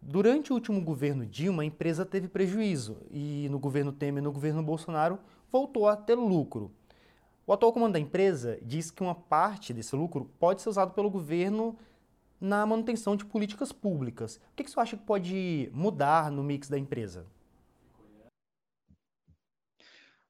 Durante 0.00 0.52
o 0.52 0.54
último 0.54 0.82
governo 0.82 1.24
Dilma, 1.24 1.62
a 1.62 1.66
empresa 1.66 2.04
teve 2.04 2.28
prejuízo 2.28 2.98
e 3.10 3.48
no 3.50 3.58
governo 3.58 3.90
Temer 3.90 4.22
e 4.22 4.24
no 4.24 4.32
governo 4.32 4.62
Bolsonaro 4.62 5.18
voltou 5.50 5.88
a 5.88 5.96
ter 5.96 6.14
lucro. 6.14 6.70
O 7.46 7.52
atual 7.52 7.72
comando 7.72 7.94
da 7.94 8.00
empresa 8.00 8.58
diz 8.60 8.90
que 8.90 9.02
uma 9.02 9.14
parte 9.14 9.72
desse 9.72 9.94
lucro 9.96 10.30
pode 10.38 10.60
ser 10.60 10.68
usado 10.68 10.92
pelo 10.92 11.08
governo 11.08 11.78
na 12.44 12.66
manutenção 12.66 13.16
de 13.16 13.24
políticas 13.24 13.72
públicas. 13.72 14.36
O 14.36 14.54
que, 14.54 14.64
que 14.64 14.70
você 14.70 14.78
acha 14.78 14.96
que 14.98 15.04
pode 15.04 15.70
mudar 15.72 16.30
no 16.30 16.44
mix 16.44 16.68
da 16.68 16.78
empresa? 16.78 17.26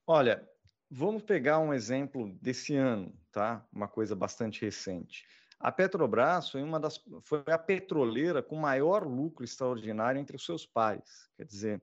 Olha, 0.06 0.48
vamos 0.88 1.24
pegar 1.24 1.58
um 1.58 1.74
exemplo 1.74 2.32
desse 2.40 2.76
ano, 2.76 3.12
tá? 3.32 3.66
Uma 3.72 3.88
coisa 3.88 4.14
bastante 4.14 4.64
recente. 4.64 5.26
A 5.58 5.72
Petrobras 5.72 6.50
foi 6.50 6.62
uma 6.62 6.78
das 6.78 7.02
foi 7.22 7.42
a 7.48 7.58
petroleira 7.58 8.42
com 8.42 8.54
maior 8.54 9.04
lucro 9.04 9.44
extraordinário 9.44 10.20
entre 10.20 10.36
os 10.36 10.44
seus 10.44 10.64
pares. 10.64 11.28
Quer 11.36 11.46
dizer, 11.46 11.82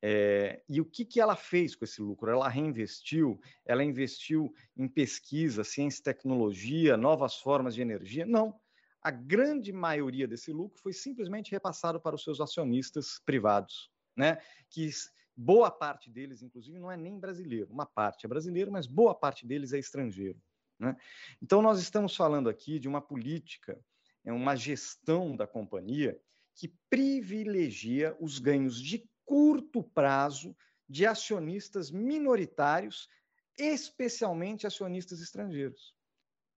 é, 0.00 0.62
e 0.68 0.80
o 0.80 0.86
que, 0.86 1.04
que 1.04 1.20
ela 1.20 1.36
fez 1.36 1.74
com 1.74 1.84
esse 1.84 2.00
lucro? 2.00 2.30
Ela 2.30 2.48
reinvestiu, 2.48 3.38
ela 3.64 3.84
investiu 3.84 4.54
em 4.74 4.88
pesquisa, 4.88 5.64
ciência 5.64 6.00
e 6.00 6.04
tecnologia, 6.04 6.96
novas 6.96 7.36
formas 7.36 7.74
de 7.74 7.82
energia? 7.82 8.24
Não 8.24 8.58
a 9.06 9.10
grande 9.12 9.72
maioria 9.72 10.26
desse 10.26 10.52
lucro 10.52 10.82
foi 10.82 10.92
simplesmente 10.92 11.52
repassado 11.52 12.00
para 12.00 12.16
os 12.16 12.24
seus 12.24 12.40
acionistas 12.40 13.20
privados, 13.24 13.88
né? 14.16 14.38
Que 14.68 14.90
boa 15.36 15.70
parte 15.70 16.10
deles, 16.10 16.42
inclusive, 16.42 16.76
não 16.76 16.90
é 16.90 16.96
nem 16.96 17.16
brasileiro. 17.16 17.72
Uma 17.72 17.86
parte 17.86 18.26
é 18.26 18.28
brasileiro, 18.28 18.72
mas 18.72 18.88
boa 18.88 19.14
parte 19.14 19.46
deles 19.46 19.72
é 19.72 19.78
estrangeiro. 19.78 20.42
Né? 20.76 20.96
Então, 21.40 21.62
nós 21.62 21.78
estamos 21.78 22.16
falando 22.16 22.48
aqui 22.48 22.80
de 22.80 22.88
uma 22.88 23.00
política, 23.00 23.80
é 24.24 24.32
uma 24.32 24.56
gestão 24.56 25.36
da 25.36 25.46
companhia 25.46 26.20
que 26.52 26.74
privilegia 26.90 28.16
os 28.18 28.40
ganhos 28.40 28.82
de 28.82 29.08
curto 29.24 29.84
prazo 29.84 30.56
de 30.88 31.06
acionistas 31.06 31.92
minoritários, 31.92 33.08
especialmente 33.56 34.66
acionistas 34.66 35.20
estrangeiros. 35.20 35.95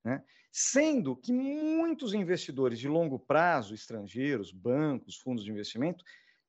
Né? 0.04 0.24
Sendo 0.52 1.16
que 1.16 1.32
muitos 1.32 2.14
investidores 2.14 2.80
de 2.80 2.88
longo 2.88 3.20
prazo, 3.20 3.74
estrangeiros, 3.74 4.52
bancos, 4.52 5.18
fundos 5.18 5.44
de 5.44 5.52
investimento, 5.52 6.04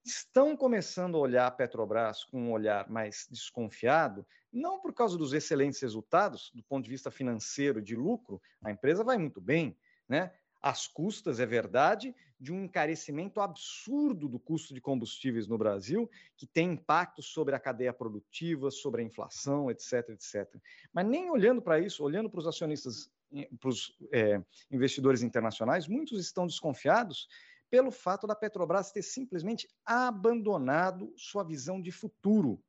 estão 0.05 0.57
começando 0.57 1.17
a 1.17 1.21
olhar 1.21 1.47
a 1.47 1.51
Petrobras 1.51 2.25
com 2.25 2.41
um 2.41 2.53
olhar 2.53 2.89
mais 2.89 3.27
desconfiado, 3.31 4.27
não 4.53 4.81
por 4.81 4.93
causa 4.95 5.17
dos 5.17 5.33
excelentes 5.33 5.81
resultados, 5.81 6.51
do 6.55 6.63
ponto 6.63 6.85
de 6.85 6.91
vista 6.91 7.11
financeiro 7.11 7.83
de 7.83 7.95
lucro, 7.95 8.41
a 8.65 8.71
empresa 8.71 9.05
vai 9.05 9.19
muito 9.19 9.41
bem, 9.41 9.77
né? 10.09 10.33
As 10.63 10.87
custas, 10.87 11.41
é 11.41 11.47
verdade, 11.47 12.15
de 12.39 12.53
um 12.53 12.65
encarecimento 12.65 13.41
absurdo 13.41 14.29
do 14.29 14.39
custo 14.39 14.75
de 14.75 14.81
combustíveis 14.81 15.47
no 15.47 15.57
Brasil, 15.57 16.11
que 16.37 16.47
tem 16.47 16.73
impacto 16.73 17.23
sobre 17.23 17.55
a 17.55 17.61
cadeia 17.61 17.93
produtiva, 17.93 18.71
sobre 18.71 19.01
a 19.01 19.05
inflação, 19.05 19.71
etc, 19.71 20.11
etc. 20.11 20.55
Mas 20.93 21.07
nem 21.07 21.31
olhando 21.31 21.63
para 21.63 21.79
isso, 21.79 22.05
olhando 22.05 22.29
para 22.29 22.41
os 22.41 22.47
acionistas 22.47 23.11
para 23.59 23.69
os 23.69 23.97
é, 24.13 24.43
investidores 24.71 25.23
internacionais, 25.23 25.87
muitos 25.87 26.21
estão 26.21 26.47
desconfiados 26.47 27.29
pelo 27.71 27.91
fato 27.91 28.27
da 28.27 28.35
Petrobras 28.35 28.91
ter 28.91 29.03
simplesmente 29.03 29.69
abandonado 29.85 31.13
sua 31.17 31.45
visão 31.45 31.81
de 31.81 31.93
futuro, 31.93 32.63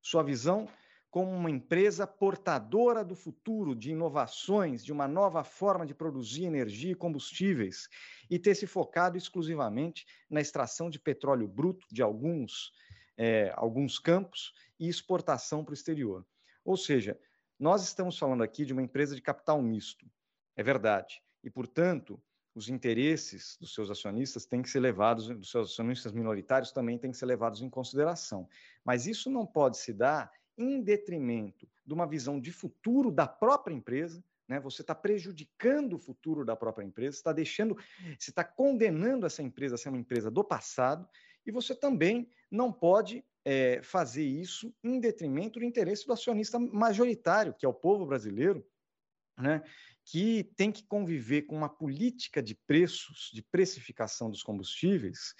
sua 0.00 0.22
visão 0.22 0.66
como 1.12 1.30
uma 1.30 1.50
empresa 1.50 2.06
portadora 2.06 3.04
do 3.04 3.14
futuro, 3.14 3.76
de 3.76 3.90
inovações, 3.90 4.82
de 4.82 4.90
uma 4.90 5.06
nova 5.06 5.44
forma 5.44 5.84
de 5.84 5.94
produzir 5.94 6.44
energia 6.44 6.92
e 6.92 6.94
combustíveis, 6.94 7.86
e 8.30 8.38
ter 8.38 8.54
se 8.54 8.66
focado 8.66 9.18
exclusivamente 9.18 10.06
na 10.30 10.40
extração 10.40 10.88
de 10.88 10.98
petróleo 10.98 11.46
bruto 11.46 11.86
de 11.92 12.00
alguns, 12.00 12.72
é, 13.18 13.52
alguns 13.56 13.98
campos 13.98 14.54
e 14.80 14.88
exportação 14.88 15.62
para 15.62 15.72
o 15.72 15.74
exterior. 15.74 16.26
Ou 16.64 16.78
seja, 16.78 17.20
nós 17.62 17.84
estamos 17.84 18.18
falando 18.18 18.42
aqui 18.42 18.64
de 18.64 18.72
uma 18.72 18.82
empresa 18.82 19.14
de 19.14 19.22
capital 19.22 19.62
misto, 19.62 20.04
é 20.56 20.64
verdade. 20.64 21.22
E, 21.44 21.48
portanto, 21.48 22.20
os 22.56 22.68
interesses 22.68 23.56
dos 23.60 23.72
seus 23.72 23.88
acionistas 23.88 24.44
têm 24.44 24.62
que 24.62 24.68
ser 24.68 24.80
levados, 24.80 25.28
dos 25.28 25.48
seus 25.48 25.70
acionistas 25.70 26.10
minoritários 26.10 26.72
também 26.72 26.98
têm 26.98 27.12
que 27.12 27.16
ser 27.16 27.26
levados 27.26 27.62
em 27.62 27.70
consideração. 27.70 28.48
Mas 28.84 29.06
isso 29.06 29.30
não 29.30 29.46
pode 29.46 29.78
se 29.78 29.92
dar 29.92 30.28
em 30.58 30.82
detrimento 30.82 31.68
de 31.86 31.94
uma 31.94 32.04
visão 32.04 32.40
de 32.40 32.50
futuro 32.50 33.12
da 33.12 33.28
própria 33.28 33.72
empresa. 33.72 34.24
Né? 34.48 34.58
Você 34.58 34.82
está 34.82 34.92
prejudicando 34.92 35.92
o 35.92 36.00
futuro 36.00 36.44
da 36.44 36.56
própria 36.56 36.84
empresa, 36.84 37.16
está 37.16 37.32
deixando, 37.32 37.76
você 38.18 38.30
está 38.30 38.42
condenando 38.42 39.24
essa 39.24 39.40
empresa 39.40 39.76
a 39.76 39.78
ser 39.78 39.88
uma 39.88 39.98
empresa 39.98 40.32
do 40.32 40.42
passado, 40.42 41.08
e 41.46 41.52
você 41.52 41.76
também 41.76 42.28
não 42.50 42.72
pode 42.72 43.24
é, 43.44 43.82
fazer 43.82 44.24
isso 44.24 44.74
em 44.82 45.00
detrimento 45.00 45.58
do 45.58 45.64
interesse 45.64 46.06
do 46.06 46.12
acionista 46.12 46.58
majoritário, 46.58 47.54
que 47.54 47.66
é 47.66 47.68
o 47.68 47.74
povo 47.74 48.06
brasileiro, 48.06 48.66
né, 49.38 49.62
que 50.04 50.44
tem 50.56 50.70
que 50.70 50.84
conviver 50.84 51.42
com 51.42 51.56
uma 51.56 51.68
política 51.68 52.42
de 52.42 52.54
preços, 52.54 53.30
de 53.32 53.42
precificação 53.42 54.30
dos 54.30 54.42
combustíveis, 54.42 55.34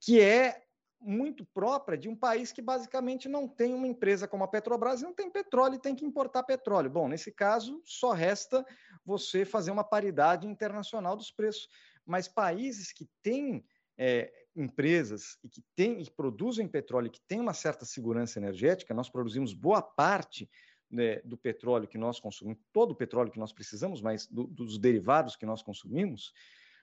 que 0.00 0.20
é 0.20 0.62
muito 1.00 1.44
própria 1.44 1.98
de 1.98 2.08
um 2.08 2.16
país 2.16 2.50
que 2.50 2.62
basicamente 2.62 3.28
não 3.28 3.46
tem 3.46 3.74
uma 3.74 3.86
empresa 3.86 4.26
como 4.26 4.44
a 4.44 4.48
Petrobras, 4.48 5.02
não 5.02 5.12
tem 5.12 5.30
petróleo 5.30 5.74
e 5.74 5.80
tem 5.80 5.94
que 5.94 6.04
importar 6.04 6.42
petróleo. 6.44 6.88
Bom, 6.88 7.08
nesse 7.08 7.30
caso, 7.30 7.82
só 7.84 8.12
resta 8.12 8.64
você 9.04 9.44
fazer 9.44 9.70
uma 9.70 9.84
paridade 9.84 10.46
internacional 10.46 11.14
dos 11.14 11.30
preços. 11.30 11.68
Mas 12.06 12.26
países 12.26 12.90
que 12.90 13.06
têm 13.22 13.64
é, 13.98 14.32
empresas 14.56 15.38
e 15.42 15.48
que 15.48 15.62
têm 15.74 16.00
e 16.00 16.10
produzem 16.10 16.68
petróleo, 16.68 17.10
que 17.10 17.20
têm 17.26 17.40
uma 17.40 17.54
certa 17.54 17.84
segurança 17.84 18.38
energética, 18.38 18.94
nós 18.94 19.08
produzimos 19.08 19.52
boa 19.52 19.82
parte 19.82 20.48
né, 20.90 21.20
do 21.24 21.36
petróleo 21.36 21.88
que 21.88 21.98
nós 21.98 22.20
consumimos, 22.20 22.62
todo 22.72 22.92
o 22.92 22.96
petróleo 22.96 23.32
que 23.32 23.38
nós 23.38 23.52
precisamos, 23.52 24.00
mas 24.00 24.26
do, 24.26 24.44
dos 24.44 24.78
derivados 24.78 25.36
que 25.36 25.46
nós 25.46 25.62
consumimos, 25.62 26.32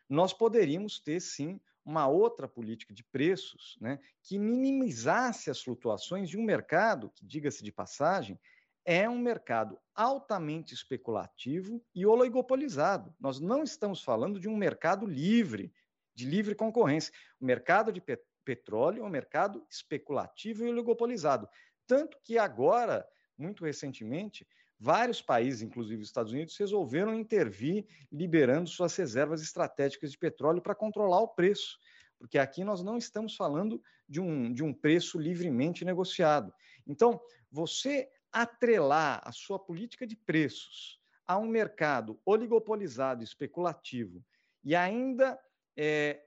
nós 0.10 0.34
poderíamos 0.34 1.00
ter 1.00 1.20
sim 1.22 1.60
uma 1.84 2.08
outra 2.08 2.48
política 2.48 2.94
de 2.94 3.04
preços 3.04 3.78
né, 3.80 4.00
que 4.22 4.38
minimizasse 4.38 5.50
as 5.50 5.62
flutuações 5.62 6.30
de 6.30 6.38
um 6.38 6.44
mercado 6.44 7.10
que, 7.16 7.26
diga-se 7.26 7.64
de 7.64 7.72
passagem, 7.72 8.40
é 8.84 9.10
um 9.10 9.20
mercado 9.20 9.80
altamente 9.96 10.74
especulativo 10.74 11.84
e 11.94 12.06
oligopolizado. 12.06 13.14
Nós 13.20 13.40
não 13.40 13.64
estamos 13.64 14.04
falando 14.04 14.40
de 14.40 14.50
um 14.50 14.58
mercado 14.58 15.06
livre, 15.06 15.72
de 16.14 16.26
livre 16.26 16.56
concorrência. 16.56 17.14
O 17.40 17.46
mercado 17.46 17.92
de 17.92 18.02
petróleo 18.44 19.04
é 19.04 19.06
um 19.06 19.10
mercado 19.10 19.66
especulativo 19.70 20.66
e 20.66 20.70
oligopolizado. 20.70 21.48
Tanto 21.88 22.18
que 22.24 22.38
agora, 22.38 23.08
muito 23.38 23.66
recentemente, 23.66 24.48
vários 24.80 25.22
países, 25.22 25.62
inclusive 25.62 26.02
os 26.02 26.08
Estados 26.08 26.32
Unidos, 26.32 26.58
resolveram 26.58 27.14
intervir, 27.14 27.86
liberando 28.12 28.70
suas 28.70 28.96
reservas 28.96 29.42
estratégicas 29.42 30.12
de 30.12 30.18
petróleo 30.18 30.62
para 30.62 30.76
controlar 30.76 31.20
o 31.20 31.28
preço. 31.28 31.78
Porque 32.18 32.38
aqui 32.38 32.64
nós 32.64 32.84
não 32.84 32.98
estamos 32.98 33.36
falando 33.36 33.82
de 34.08 34.20
um, 34.20 34.52
de 34.52 34.64
um 34.64 34.74
preço 34.74 35.20
livremente 35.20 35.86
negociado. 35.86 36.54
Então, 36.86 37.20
você 37.52 38.10
atrelar 38.32 39.22
a 39.24 39.32
sua 39.32 39.60
política 39.60 40.08
de 40.08 40.16
preços 40.16 41.00
a 41.28 41.38
um 41.38 41.48
mercado 41.48 42.20
oligopolizado, 42.26 43.24
especulativo, 43.24 44.24
e 44.64 44.76
ainda 44.76 45.40
é, 45.76 46.22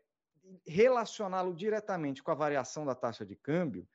relacioná-lo 0.66 1.54
diretamente 1.54 2.22
com 2.22 2.30
a 2.30 2.34
variação 2.34 2.84
da 2.84 2.94
taxa 2.94 3.24
de 3.24 3.36
câmbio, 3.36 3.88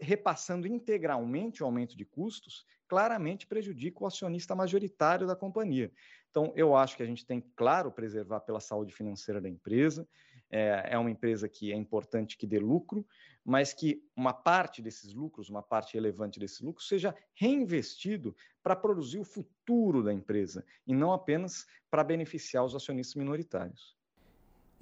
repassando 0.00 0.66
integralmente 0.66 1.62
o 1.62 1.66
aumento 1.66 1.96
de 1.96 2.04
custos, 2.04 2.64
claramente 2.86 3.46
prejudica 3.46 4.04
o 4.04 4.06
acionista 4.06 4.54
majoritário 4.54 5.26
da 5.26 5.34
companhia. 5.34 5.90
Então, 6.30 6.52
eu 6.54 6.76
acho 6.76 6.96
que 6.96 7.02
a 7.02 7.06
gente 7.06 7.24
tem, 7.24 7.40
claro, 7.56 7.90
preservar 7.90 8.40
pela 8.40 8.60
saúde 8.60 8.94
financeira 8.94 9.40
da 9.40 9.48
empresa, 9.48 10.06
é, 10.50 10.90
é 10.90 10.98
uma 10.98 11.10
empresa 11.10 11.48
que 11.48 11.72
é 11.72 11.76
importante 11.76 12.36
que 12.36 12.46
dê 12.46 12.58
lucro, 12.58 13.06
mas 13.44 13.72
que 13.72 14.02
uma 14.16 14.32
parte 14.32 14.80
desses 14.80 15.12
lucros, 15.12 15.48
uma 15.48 15.62
parte 15.62 15.94
relevante 15.94 16.38
desses 16.38 16.60
lucros, 16.60 16.88
seja 16.88 17.14
reinvestido 17.34 18.36
para 18.62 18.76
produzir 18.76 19.18
o 19.18 19.24
futuro 19.24 20.02
da 20.02 20.12
empresa 20.12 20.64
e 20.86 20.94
não 20.94 21.12
apenas 21.12 21.66
para 21.90 22.04
beneficiar 22.04 22.64
os 22.64 22.74
acionistas 22.74 23.16
minoritários. 23.16 23.93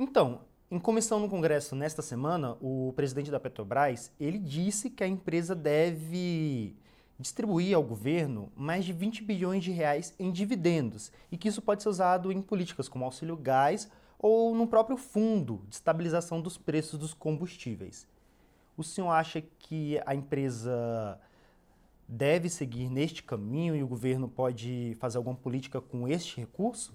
Então, 0.02 0.40
em 0.68 0.80
comissão 0.80 1.20
no 1.20 1.28
Congresso 1.28 1.76
nesta 1.76 2.02
semana, 2.02 2.56
o 2.60 2.92
presidente 2.96 3.30
da 3.30 3.38
Petrobras 3.38 4.10
ele 4.18 4.36
disse 4.36 4.90
que 4.90 5.04
a 5.04 5.06
empresa 5.06 5.54
deve 5.54 6.74
distribuir 7.20 7.76
ao 7.76 7.84
governo 7.84 8.50
mais 8.56 8.84
de 8.84 8.92
20 8.92 9.22
bilhões 9.22 9.62
de 9.62 9.70
reais 9.70 10.12
em 10.18 10.32
dividendos 10.32 11.12
e 11.30 11.38
que 11.38 11.46
isso 11.46 11.62
pode 11.62 11.84
ser 11.84 11.88
usado 11.88 12.32
em 12.32 12.42
políticas 12.42 12.88
como 12.88 13.04
auxílio 13.04 13.36
gás 13.36 13.88
ou 14.18 14.56
no 14.56 14.66
próprio 14.66 14.96
fundo 14.96 15.64
de 15.68 15.76
estabilização 15.76 16.42
dos 16.42 16.58
preços 16.58 16.98
dos 16.98 17.14
combustíveis. 17.14 18.04
O 18.76 18.82
senhor 18.82 19.12
acha 19.12 19.40
que 19.40 20.00
a 20.04 20.16
empresa 20.16 21.16
deve 22.08 22.48
seguir 22.48 22.90
neste 22.90 23.22
caminho 23.22 23.76
e 23.76 23.84
o 23.84 23.88
governo 23.88 24.28
pode 24.28 24.96
fazer 24.98 25.18
alguma 25.18 25.36
política 25.36 25.80
com 25.80 26.08
este 26.08 26.40
recurso? 26.40 26.92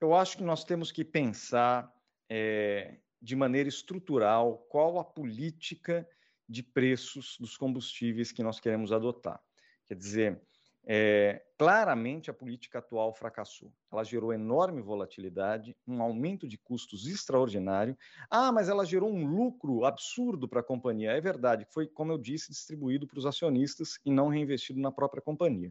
Eu 0.00 0.14
acho 0.14 0.38
que 0.38 0.42
nós 0.42 0.64
temos 0.64 0.90
que 0.90 1.04
pensar 1.04 1.91
é, 2.34 2.96
de 3.20 3.36
maneira 3.36 3.68
estrutural 3.68 4.64
qual 4.70 4.98
a 4.98 5.04
política 5.04 6.08
de 6.48 6.62
preços 6.62 7.36
dos 7.38 7.58
combustíveis 7.58 8.32
que 8.32 8.42
nós 8.42 8.58
queremos 8.58 8.90
adotar. 8.90 9.38
Quer 9.84 9.96
dizer, 9.96 10.40
é, 10.82 11.44
claramente 11.58 12.30
a 12.30 12.34
política 12.34 12.78
atual 12.78 13.12
fracassou. 13.12 13.70
Ela 13.92 14.02
gerou 14.02 14.32
enorme 14.32 14.80
volatilidade, 14.80 15.76
um 15.86 16.00
aumento 16.00 16.48
de 16.48 16.56
custos 16.56 17.06
extraordinário. 17.06 17.98
Ah, 18.30 18.50
mas 18.50 18.70
ela 18.70 18.86
gerou 18.86 19.12
um 19.12 19.26
lucro 19.26 19.84
absurdo 19.84 20.48
para 20.48 20.60
a 20.60 20.64
companhia. 20.64 21.10
É 21.10 21.20
verdade, 21.20 21.66
foi, 21.70 21.86
como 21.86 22.12
eu 22.12 22.18
disse, 22.18 22.50
distribuído 22.50 23.06
para 23.06 23.18
os 23.18 23.26
acionistas 23.26 24.00
e 24.06 24.10
não 24.10 24.28
reinvestido 24.28 24.80
na 24.80 24.90
própria 24.90 25.20
companhia. 25.20 25.70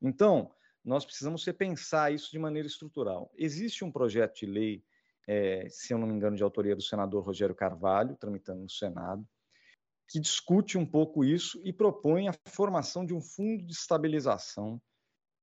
Então, 0.00 0.52
nós 0.84 1.04
precisamos 1.04 1.44
repensar 1.44 2.12
isso 2.12 2.30
de 2.30 2.38
maneira 2.38 2.68
estrutural. 2.68 3.32
Existe 3.36 3.84
um 3.84 3.90
projeto 3.90 4.38
de 4.38 4.46
lei, 4.46 4.84
é, 5.26 5.66
se 5.68 5.92
eu 5.92 5.98
não 5.98 6.06
me 6.06 6.14
engano, 6.14 6.36
de 6.36 6.42
autoria 6.42 6.76
do 6.76 6.82
senador 6.82 7.24
Rogério 7.24 7.54
Carvalho, 7.54 8.16
tramitando 8.16 8.62
no 8.62 8.70
Senado, 8.70 9.26
que 10.08 10.20
discute 10.20 10.78
um 10.78 10.86
pouco 10.86 11.24
isso 11.24 11.60
e 11.64 11.72
propõe 11.72 12.28
a 12.28 12.34
formação 12.46 13.04
de 13.04 13.12
um 13.12 13.20
fundo 13.20 13.64
de 13.64 13.72
estabilização 13.72 14.80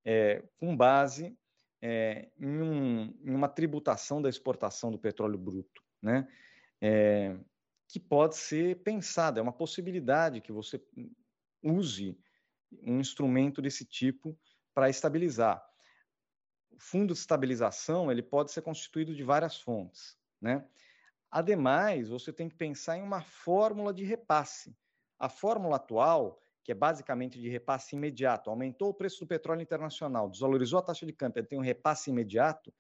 é, 0.06 0.44
com 0.58 0.76
base 0.76 1.38
é, 1.82 2.30
em, 2.40 2.62
um, 2.62 3.02
em, 3.26 3.36
uma 3.36 3.50
tributação 3.50 4.22
da 4.22 4.30
exportação 4.30 4.90
do 4.90 4.98
petróleo 4.98 5.38
bruto, 5.38 5.82
né? 6.02 6.28
É, 6.82 7.38
que 7.90 8.00
pode 8.00 8.38
ser 8.38 8.82
pensada, 8.84 9.40
é 9.40 9.44
uma 9.44 9.54
possibilidade 9.54 10.42
que 10.42 10.52
você 10.52 10.82
use 11.62 12.18
um 12.82 13.00
instrumento 13.00 13.62
desse 13.62 13.86
tipo 13.86 14.38
para 14.74 14.90
estabilizar. 14.90 15.64
Fundo 16.86 17.14
de 17.14 17.20
estabilização 17.20 18.12
ele 18.12 18.22
pode 18.22 18.52
ser 18.52 18.62
constituído 18.62 19.16
de 19.16 19.24
várias 19.24 19.56
fontes, 19.56 20.18
né? 20.42 20.68
Ademais, 21.32 22.10
você 22.10 22.32
tem 22.34 22.50
que 22.50 22.56
pensar 22.56 22.98
em 22.98 23.02
uma 23.02 23.22
fórmula 23.22 23.94
de 23.94 24.04
repasse. 24.04 24.76
A 25.18 25.30
fórmula 25.30 25.78
atual, 25.78 26.44
que 26.62 26.74
é 26.74 26.76
basicamente 26.76 27.40
de 27.40 27.48
repasse 27.48 27.96
imediato, 27.96 28.50
aumentou 28.50 28.90
o 28.90 28.94
preço 28.94 29.22
do 29.22 29.28
petróleo 29.28 29.62
internacional, 29.62 30.30
desvalorizou 30.30 30.78
a 30.78 30.82
taxa 30.82 31.06
de 31.06 31.14
câmbio, 31.14 31.46
tem 31.46 31.58
um 31.58 31.62
repasse 31.62 32.10
imediato, 32.10 32.74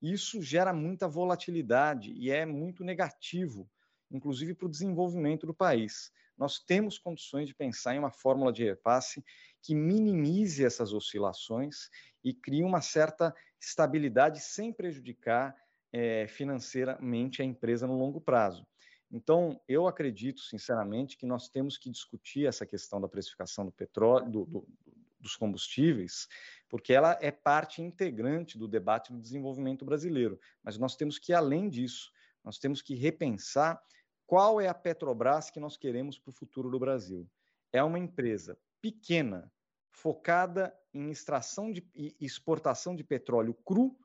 isso 0.00 0.40
gera 0.40 0.72
muita 0.72 1.08
volatilidade 1.08 2.12
e 2.12 2.30
é 2.30 2.46
muito 2.46 2.84
negativo, 2.84 3.68
inclusive 4.08 4.54
para 4.54 4.66
o 4.66 4.70
desenvolvimento 4.70 5.48
do 5.48 5.52
país. 5.54 6.12
Nós 6.38 6.60
temos 6.60 6.96
condições 6.96 7.48
de 7.48 7.54
pensar 7.54 7.94
em 7.94 7.98
uma 7.98 8.12
fórmula 8.12 8.52
de 8.52 8.64
repasse 8.64 9.22
que 9.62 9.74
minimize 9.74 10.64
essas 10.64 10.92
oscilações 10.92 11.88
e 12.22 12.34
crie 12.34 12.64
uma 12.64 12.80
certa 12.80 13.34
estabilidade 13.60 14.40
sem 14.40 14.72
prejudicar 14.72 15.56
é, 15.92 16.26
financeiramente 16.26 17.42
a 17.42 17.44
empresa 17.44 17.86
no 17.86 17.96
longo 17.96 18.20
prazo. 18.20 18.66
Então, 19.10 19.60
eu 19.68 19.86
acredito, 19.86 20.40
sinceramente, 20.40 21.16
que 21.16 21.26
nós 21.26 21.48
temos 21.48 21.76
que 21.76 21.90
discutir 21.90 22.46
essa 22.46 22.64
questão 22.64 23.00
da 23.00 23.08
precificação 23.08 23.66
do 23.66 23.70
petróleo, 23.70 24.30
do, 24.30 24.44
do, 24.46 24.68
dos 25.20 25.36
combustíveis, 25.36 26.26
porque 26.68 26.94
ela 26.94 27.18
é 27.20 27.30
parte 27.30 27.82
integrante 27.82 28.58
do 28.58 28.66
debate 28.66 29.12
do 29.12 29.20
desenvolvimento 29.20 29.84
brasileiro. 29.84 30.40
Mas 30.62 30.78
nós 30.78 30.96
temos 30.96 31.18
que 31.18 31.32
ir 31.32 31.34
além 31.34 31.68
disso, 31.68 32.10
nós 32.42 32.58
temos 32.58 32.80
que 32.80 32.94
repensar 32.94 33.80
qual 34.26 34.60
é 34.60 34.66
a 34.66 34.74
Petrobras 34.74 35.50
que 35.50 35.60
nós 35.60 35.76
queremos 35.76 36.18
para 36.18 36.30
o 36.30 36.34
futuro 36.34 36.70
do 36.70 36.78
Brasil. 36.78 37.28
É 37.70 37.82
uma 37.82 37.98
empresa 37.98 38.58
pequena, 38.82 39.50
focada 39.92 40.76
em 40.92 41.10
extração 41.10 41.72
de, 41.72 41.88
e 41.94 42.14
exportação 42.20 42.94
de 42.94 43.04
petróleo 43.04 43.54
cru 43.64 43.96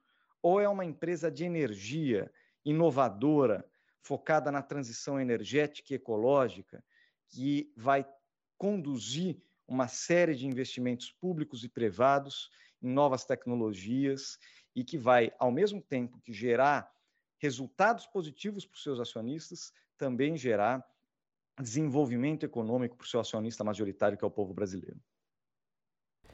ou 0.42 0.62
é 0.62 0.70
uma 0.70 0.86
empresa 0.86 1.30
de 1.30 1.44
energia 1.44 2.32
inovadora, 2.64 3.68
focada 4.02 4.52
na 4.52 4.62
transição 4.62 5.20
energética 5.20 5.92
e 5.92 5.96
ecológica, 5.96 6.84
que 7.28 7.74
vai 7.76 8.08
conduzir 8.58 9.42
uma 9.68 9.88
série 9.88 10.36
de 10.36 10.48
investimentos 10.48 11.12
públicos 11.12 11.64
e 11.64 11.70
privados 11.70 12.50
em 12.82 12.88
novas 12.88 13.26
tecnologias 13.26 14.38
e 14.76 14.84
que 14.84 14.98
vai, 14.98 15.34
ao 15.40 15.52
mesmo 15.52 15.82
tempo 15.82 16.22
que 16.22 16.32
gerar 16.32 16.90
resultados 17.40 18.06
positivos 18.06 18.66
para 18.66 18.76
os 18.76 18.84
seus 18.84 19.00
acionistas, 19.00 19.74
também 19.98 20.38
gerar 20.38 20.86
desenvolvimento 21.60 22.46
econômico 22.46 22.96
para 22.96 23.06
o 23.06 23.08
seu 23.08 23.20
acionista 23.20 23.64
majoritário, 23.64 24.18
que 24.18 24.24
é 24.24 24.28
o 24.28 24.32
povo 24.32 24.54
brasileiro. 24.54 25.00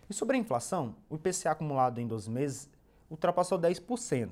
E 0.10 0.14
sobre 0.14 0.36
a 0.36 0.40
inflação, 0.40 0.96
o 1.10 1.16
IPCA 1.16 1.52
acumulado 1.52 2.00
em 2.00 2.08
12 2.08 2.30
meses 2.30 2.70
ultrapassou 3.10 3.60
10%. 3.60 4.32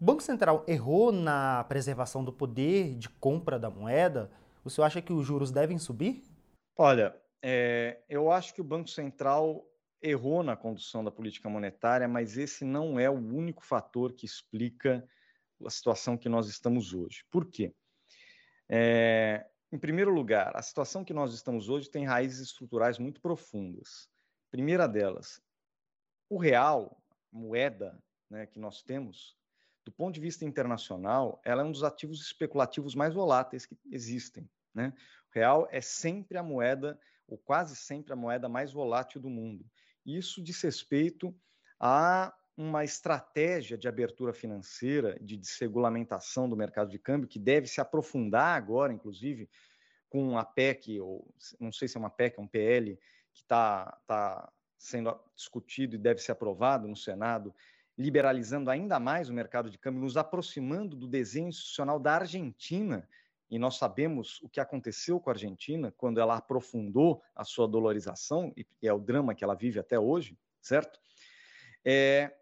O 0.00 0.04
Banco 0.04 0.22
Central 0.22 0.64
errou 0.68 1.10
na 1.10 1.64
preservação 1.64 2.22
do 2.22 2.32
poder 2.32 2.94
de 2.94 3.08
compra 3.08 3.58
da 3.58 3.70
moeda? 3.70 4.30
O 4.64 4.70
senhor 4.70 4.86
acha 4.86 5.02
que 5.02 5.12
os 5.12 5.26
juros 5.26 5.50
devem 5.50 5.78
subir? 5.78 6.22
Olha, 6.76 7.16
é, 7.42 8.00
eu 8.08 8.30
acho 8.30 8.54
que 8.54 8.60
o 8.60 8.64
Banco 8.64 8.88
Central 8.88 9.64
errou 10.00 10.42
na 10.42 10.56
condução 10.56 11.02
da 11.02 11.10
política 11.10 11.48
monetária, 11.48 12.06
mas 12.06 12.36
esse 12.36 12.64
não 12.64 12.98
é 13.00 13.10
o 13.10 13.14
único 13.14 13.64
fator 13.64 14.12
que 14.12 14.26
explica 14.26 15.04
a 15.64 15.70
situação 15.70 16.16
que 16.16 16.28
nós 16.28 16.48
estamos 16.48 16.94
hoje. 16.94 17.24
Por 17.30 17.46
quê? 17.46 17.74
É, 18.68 19.46
em 19.70 19.78
primeiro 19.78 20.10
lugar, 20.10 20.56
a 20.56 20.62
situação 20.62 21.04
que 21.04 21.12
nós 21.12 21.34
estamos 21.34 21.68
hoje 21.68 21.90
tem 21.90 22.06
raízes 22.06 22.40
estruturais 22.40 22.98
muito 22.98 23.20
profundas. 23.20 24.08
Primeira 24.50 24.88
delas, 24.88 25.42
o 26.28 26.38
real, 26.38 27.02
moeda 27.30 28.02
né, 28.30 28.46
que 28.46 28.58
nós 28.58 28.82
temos, 28.82 29.36
do 29.84 29.92
ponto 29.92 30.14
de 30.14 30.20
vista 30.20 30.44
internacional, 30.44 31.40
ela 31.44 31.62
é 31.62 31.64
um 31.64 31.72
dos 31.72 31.84
ativos 31.84 32.20
especulativos 32.20 32.94
mais 32.94 33.14
voláteis 33.14 33.66
que 33.66 33.76
existem. 33.90 34.48
Né? 34.74 34.92
O 35.30 35.34
real 35.34 35.68
é 35.70 35.80
sempre 35.80 36.38
a 36.38 36.42
moeda, 36.42 36.98
ou 37.26 37.36
quase 37.36 37.76
sempre 37.76 38.12
a 38.12 38.16
moeda 38.16 38.48
mais 38.48 38.72
volátil 38.72 39.20
do 39.20 39.28
mundo. 39.28 39.66
Isso 40.04 40.42
diz 40.42 40.62
respeito 40.62 41.34
a 41.78 42.34
uma 42.58 42.82
estratégia 42.82 43.78
de 43.78 43.86
abertura 43.86 44.32
financeira, 44.32 45.16
de 45.20 45.36
desregulamentação 45.36 46.48
do 46.48 46.56
mercado 46.56 46.90
de 46.90 46.98
câmbio, 46.98 47.28
que 47.28 47.38
deve 47.38 47.68
se 47.68 47.80
aprofundar 47.80 48.56
agora, 48.56 48.92
inclusive, 48.92 49.48
com 50.10 50.36
a 50.36 50.44
PEC, 50.44 51.00
ou 51.00 51.32
não 51.60 51.70
sei 51.70 51.86
se 51.86 51.96
é 51.96 52.00
uma 52.00 52.10
PEC, 52.10 52.36
é 52.36 52.42
um 52.42 52.48
PL, 52.48 52.98
que 53.32 53.42
está 53.42 53.96
tá 54.08 54.52
sendo 54.76 55.16
discutido 55.36 55.94
e 55.94 55.98
deve 55.98 56.20
ser 56.20 56.32
aprovado 56.32 56.88
no 56.88 56.96
Senado, 56.96 57.54
liberalizando 57.96 58.70
ainda 58.70 58.98
mais 58.98 59.28
o 59.28 59.34
mercado 59.34 59.70
de 59.70 59.78
câmbio, 59.78 60.00
nos 60.00 60.16
aproximando 60.16 60.96
do 60.96 61.06
desenho 61.06 61.50
institucional 61.50 62.00
da 62.00 62.16
Argentina. 62.16 63.08
E 63.48 63.56
nós 63.56 63.78
sabemos 63.78 64.42
o 64.42 64.48
que 64.48 64.58
aconteceu 64.58 65.20
com 65.20 65.30
a 65.30 65.32
Argentina 65.32 65.94
quando 65.96 66.18
ela 66.18 66.36
aprofundou 66.36 67.22
a 67.36 67.44
sua 67.44 67.68
dolorização, 67.68 68.52
e 68.56 68.66
é 68.82 68.92
o 68.92 68.98
drama 68.98 69.32
que 69.32 69.44
ela 69.44 69.54
vive 69.54 69.78
até 69.78 69.98
hoje, 69.98 70.36
certo? 70.60 70.98
É, 71.84 72.34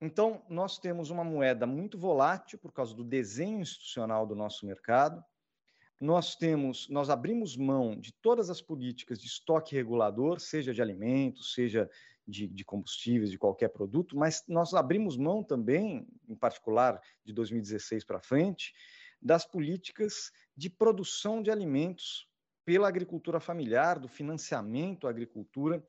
então, 0.00 0.42
nós 0.48 0.78
temos 0.78 1.10
uma 1.10 1.24
moeda 1.24 1.66
muito 1.66 1.98
volátil 1.98 2.58
por 2.58 2.72
causa 2.72 2.94
do 2.94 3.04
desenho 3.04 3.60
institucional 3.60 4.26
do 4.26 4.34
nosso 4.34 4.66
mercado, 4.66 5.24
nós 6.00 6.34
temos, 6.36 6.88
nós 6.88 7.08
abrimos 7.08 7.56
mão 7.56 7.98
de 7.98 8.12
todas 8.12 8.50
as 8.50 8.60
políticas 8.60 9.18
de 9.20 9.26
estoque 9.26 9.74
regulador, 9.74 10.40
seja 10.40 10.74
de 10.74 10.82
alimentos, 10.82 11.54
seja 11.54 11.88
de, 12.26 12.46
de, 12.46 12.64
combustíveis, 12.64 13.30
de 13.30 13.38
qualquer 13.38 13.68
produto, 13.68 14.16
mas 14.16 14.44
nós 14.48 14.74
abrimos 14.74 15.16
mão 15.16 15.42
também, 15.42 16.06
em 16.28 16.34
particular 16.34 17.00
de 17.24 17.32
2016 17.32 18.04
para 18.04 18.20
frente, 18.20 18.74
das 19.20 19.46
políticas 19.46 20.32
de 20.56 20.68
produção 20.68 21.42
de 21.42 21.50
alimentos 21.50 22.28
pela 22.64 22.88
agricultura 22.88 23.40
familiar, 23.40 23.98
do 23.98 24.08
financiamento 24.08 25.06
à 25.06 25.10
agricultura 25.10 25.82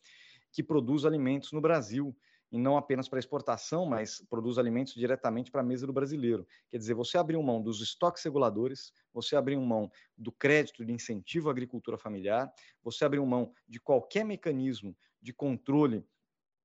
que 0.52 0.63
produz 0.63 1.06
alimentos 1.06 1.52
no 1.52 1.62
Brasil. 1.62 2.15
E 2.56 2.58
não 2.58 2.78
apenas 2.78 3.10
para 3.10 3.20
exportação, 3.20 3.86
mas 3.86 4.26
produz 4.30 4.58
alimentos 4.58 4.94
diretamente 4.94 5.52
para 5.52 5.60
a 5.60 5.63
mesa 5.63 5.86
do 5.86 5.91
brasileiro. 5.91 6.48
Quer 6.72 6.78
dizer, 6.78 6.94
você 6.94 7.18
abriu 7.18 7.44
mão 7.44 7.62
dos 7.62 7.82
estoques 7.82 8.24
reguladores, 8.24 8.94
você 9.13 9.36
abriu 9.36 9.60
mão 9.60 9.91
do 10.18 10.32
crédito 10.32 10.86
de 10.86 10.94
incentivo 10.94 11.50
à 11.50 11.52
agricultura 11.52 11.98
familiar, 11.98 12.50
você 12.82 13.04
abriu 13.04 13.26
mão 13.26 13.52
de 13.68 13.78
qualquer 13.78 14.24
mecanismo 14.24 14.96
de 15.22 15.34
controle 15.34 16.02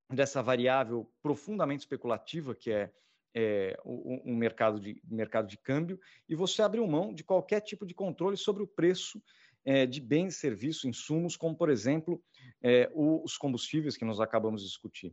dessa 0.09 0.41
variável 0.41 1.13
profundamente 1.21 1.81
especulativa 1.81 2.55
que 2.55 2.71
é, 2.71 2.93
é 3.35 3.77
mercado, 4.27 4.79
de, 4.79 5.03
mercado 5.05 5.49
de 5.49 5.59
câmbio, 5.59 5.99
e 6.29 6.37
você 6.37 6.63
abriu 6.63 6.87
mão 6.87 7.13
de 7.13 7.25
qualquer 7.25 7.63
tipo 7.63 7.85
de 7.85 7.95
controle 7.95 8.37
sobre 8.37 8.63
o 8.63 8.67
preço 8.69 9.21
é, 9.65 9.87
de 9.87 10.01
bens, 10.01 10.37
serviços, 10.37 10.85
insumos, 10.85 11.37
como, 11.37 11.57
por 11.57 11.69
exemplo, 11.69 12.23
é, 12.63 12.89
os 12.95 13.37
combustíveis 13.37 13.97
que 13.97 14.05
nós 14.05 14.21
acabamos 14.21 14.63
de 14.63 14.69
discutir. 14.69 15.13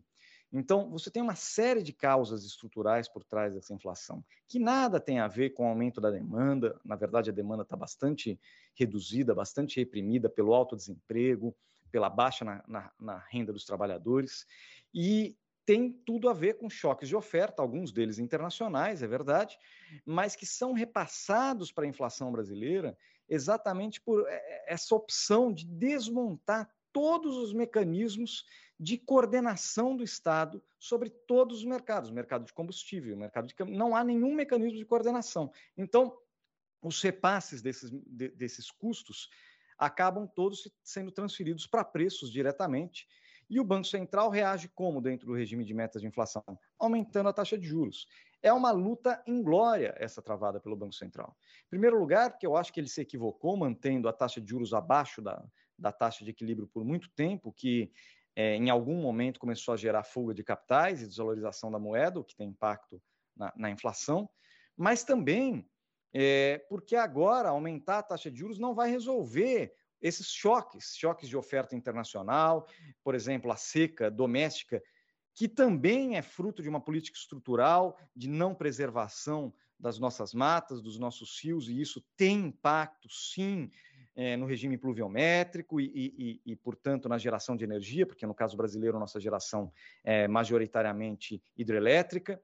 Então, 0.52 0.90
você 0.90 1.12
tem 1.12 1.22
uma 1.22 1.36
série 1.36 1.84
de 1.84 1.92
causas 1.92 2.44
estruturais 2.44 3.08
por 3.08 3.24
trás 3.24 3.54
dessa 3.54 3.74
inflação, 3.74 4.24
que 4.48 4.60
nada 4.60 5.00
tem 5.00 5.20
a 5.20 5.28
ver 5.28 5.52
com 5.52 5.66
o 5.66 5.68
aumento 5.68 6.00
da 6.00 6.10
demanda. 6.10 6.80
Na 6.86 6.96
verdade, 6.96 7.30
a 7.30 7.34
demanda 7.34 7.64
está 7.64 7.76
bastante 7.76 8.40
reduzida, 8.74 9.36
bastante 9.36 9.78
reprimida 9.78 10.30
pelo 10.30 10.54
alto 10.54 10.76
desemprego, 10.76 11.56
pela 11.92 12.10
baixa 12.10 12.46
na, 12.46 12.64
na, 12.68 12.92
na 13.00 13.18
renda 13.30 13.52
dos 13.52 13.66
trabalhadores, 13.66 14.46
e 14.94 15.38
tem 15.66 15.92
tudo 15.92 16.30
a 16.30 16.34
ver 16.34 16.58
com 16.58 16.70
choques 16.70 17.10
de 17.10 17.16
oferta, 17.16 17.62
alguns 17.62 17.92
deles 17.92 18.20
internacionais, 18.20 19.04
é 19.04 19.08
verdade, 19.08 19.60
mas 20.06 20.34
que 20.34 20.46
são 20.46 20.72
repassados 20.72 21.74
para 21.74 21.84
a 21.84 21.88
inflação 21.88 22.32
brasileira 22.32 22.98
exatamente 23.28 24.00
por 24.00 24.26
é, 24.30 24.36
é, 24.36 24.74
essa 24.74 24.96
opção 24.96 25.52
de 25.52 25.66
desmontar 25.66 26.70
todos 26.94 27.36
os 27.36 27.54
mecanismos 27.54 28.46
de 28.80 28.98
coordenação 28.98 29.96
do 29.96 30.04
Estado 30.04 30.63
sobre 30.78 31.10
todos 31.10 31.60
os 31.60 31.66
mercados, 31.66 32.12
mercado 32.12 32.46
de 32.46 32.54
combustível, 32.54 33.18
mercado 33.18 33.48
de 33.48 33.56
não 33.66 33.96
há 33.96 34.04
nenhum 34.04 34.34
mecanismo 34.34 34.78
de 34.78 34.86
coordenação. 34.86 35.52
Então, 35.76 36.16
os 36.82 37.02
repasses 37.02 37.62
desses, 37.62 37.90
de, 37.92 38.30
desses 38.30 38.70
custos 38.70 39.30
acabam 39.78 40.28
todos 40.28 40.72
sendo 40.84 41.12
transferidos 41.12 41.66
para 41.68 41.84
preços 41.84 42.32
diretamente. 42.32 43.08
E 43.50 43.60
o 43.60 43.63
Banco 43.63 43.88
Central 43.88 44.30
reage 44.30 44.68
como 44.68 45.02
dentro 45.02 45.28
do 45.28 45.34
regime 45.34 45.63
de 45.63 45.74
metas 45.74 46.02
de 46.02 46.08
inflação? 46.08 46.44
Aumentando 46.78 47.30
a 47.30 47.34
taxa 47.34 47.58
de 47.58 47.66
juros. 47.66 48.08
É 48.44 48.52
uma 48.52 48.72
luta 48.72 49.24
inglória 49.26 49.96
essa 49.98 50.22
travada 50.22 50.60
pelo 50.60 50.76
Banco 50.76 50.94
Central. 50.94 51.36
Em 51.66 51.70
primeiro 51.70 51.98
lugar, 51.98 52.32
porque 52.32 52.46
eu 52.46 52.56
acho 52.56 52.72
que 52.72 52.80
ele 52.80 52.90
se 52.90 53.02
equivocou 53.02 53.56
mantendo 53.58 54.08
a 54.08 54.13
taxa 54.13 54.42
de 54.42 54.50
juros 54.50 54.74
abaixo 54.74 55.22
da, 55.22 55.44
da 55.78 55.92
taxa 55.92 56.24
de 56.24 56.32
equilíbrio 56.32 56.68
por 56.68 56.84
muito 56.84 57.10
tempo, 57.12 57.52
que 57.52 57.92
é, 58.39 58.56
em 58.56 58.69
algum 58.69 59.02
momento 59.02 59.39
começou 59.39 59.73
a 59.73 59.78
gerar 59.78 60.04
fuga 60.04 60.32
de 60.32 60.43
capitais 60.43 61.02
e 61.02 61.08
desvalorização 61.08 61.71
da 61.71 61.80
moeda, 61.80 62.19
o 62.19 62.23
que 62.23 62.36
tem 62.36 62.50
impacto 62.50 63.02
na, 63.36 63.52
na 63.58 63.71
inflação, 63.71 64.30
mas 64.78 65.04
também 65.04 65.67
é, 66.13 66.63
porque 66.69 66.95
agora 66.95 67.50
aumentar 67.50 67.97
a 67.97 68.04
taxa 68.04 68.30
de 68.30 68.38
juros 68.38 68.60
não 68.60 68.76
vai 68.76 68.91
resolver 68.91 69.73
esses 70.00 70.28
choques, 70.28 70.95
choques 70.95 71.28
de 71.28 71.36
oferta 71.36 71.76
internacional, 71.76 72.67
por 73.04 73.15
exemplo, 73.15 73.52
a 73.52 73.56
seca 73.56 74.12
doméstica, 74.12 74.84
que 75.34 75.47
também 75.47 76.15
é 76.15 76.21
fruto 76.21 76.62
de 76.62 76.69
uma 76.69 76.80
política 76.80 77.17
estrutural 77.17 77.97
de 78.15 78.30
não 78.30 78.54
preservação 78.54 79.52
das 79.80 79.97
nossas 79.97 80.32
matas, 80.32 80.80
dos 80.80 81.00
nossos 81.00 81.39
rios, 81.43 81.67
e 81.67 81.82
isso 81.82 82.06
tem 82.15 82.45
impacto, 82.45 83.10
sim, 83.10 83.71
é, 84.18 84.36
no 84.36 84.48
regime 84.48 84.80
pluviométrico 84.80 85.80
e, 85.80 85.86
e, 85.96 86.42
e, 86.44 86.56
portanto, 86.56 87.08
na 87.08 87.20
geração 87.20 87.56
de 87.56 87.64
energia, 87.64 88.04
porque 88.04 88.26
no 88.26 88.34
caso 88.34 88.58
brasileiro, 88.58 89.00
nossa 89.00 89.20
geração 89.20 89.72
é 90.04 90.28
majoritariamente 90.28 91.40
hidrelétrica. 91.56 92.42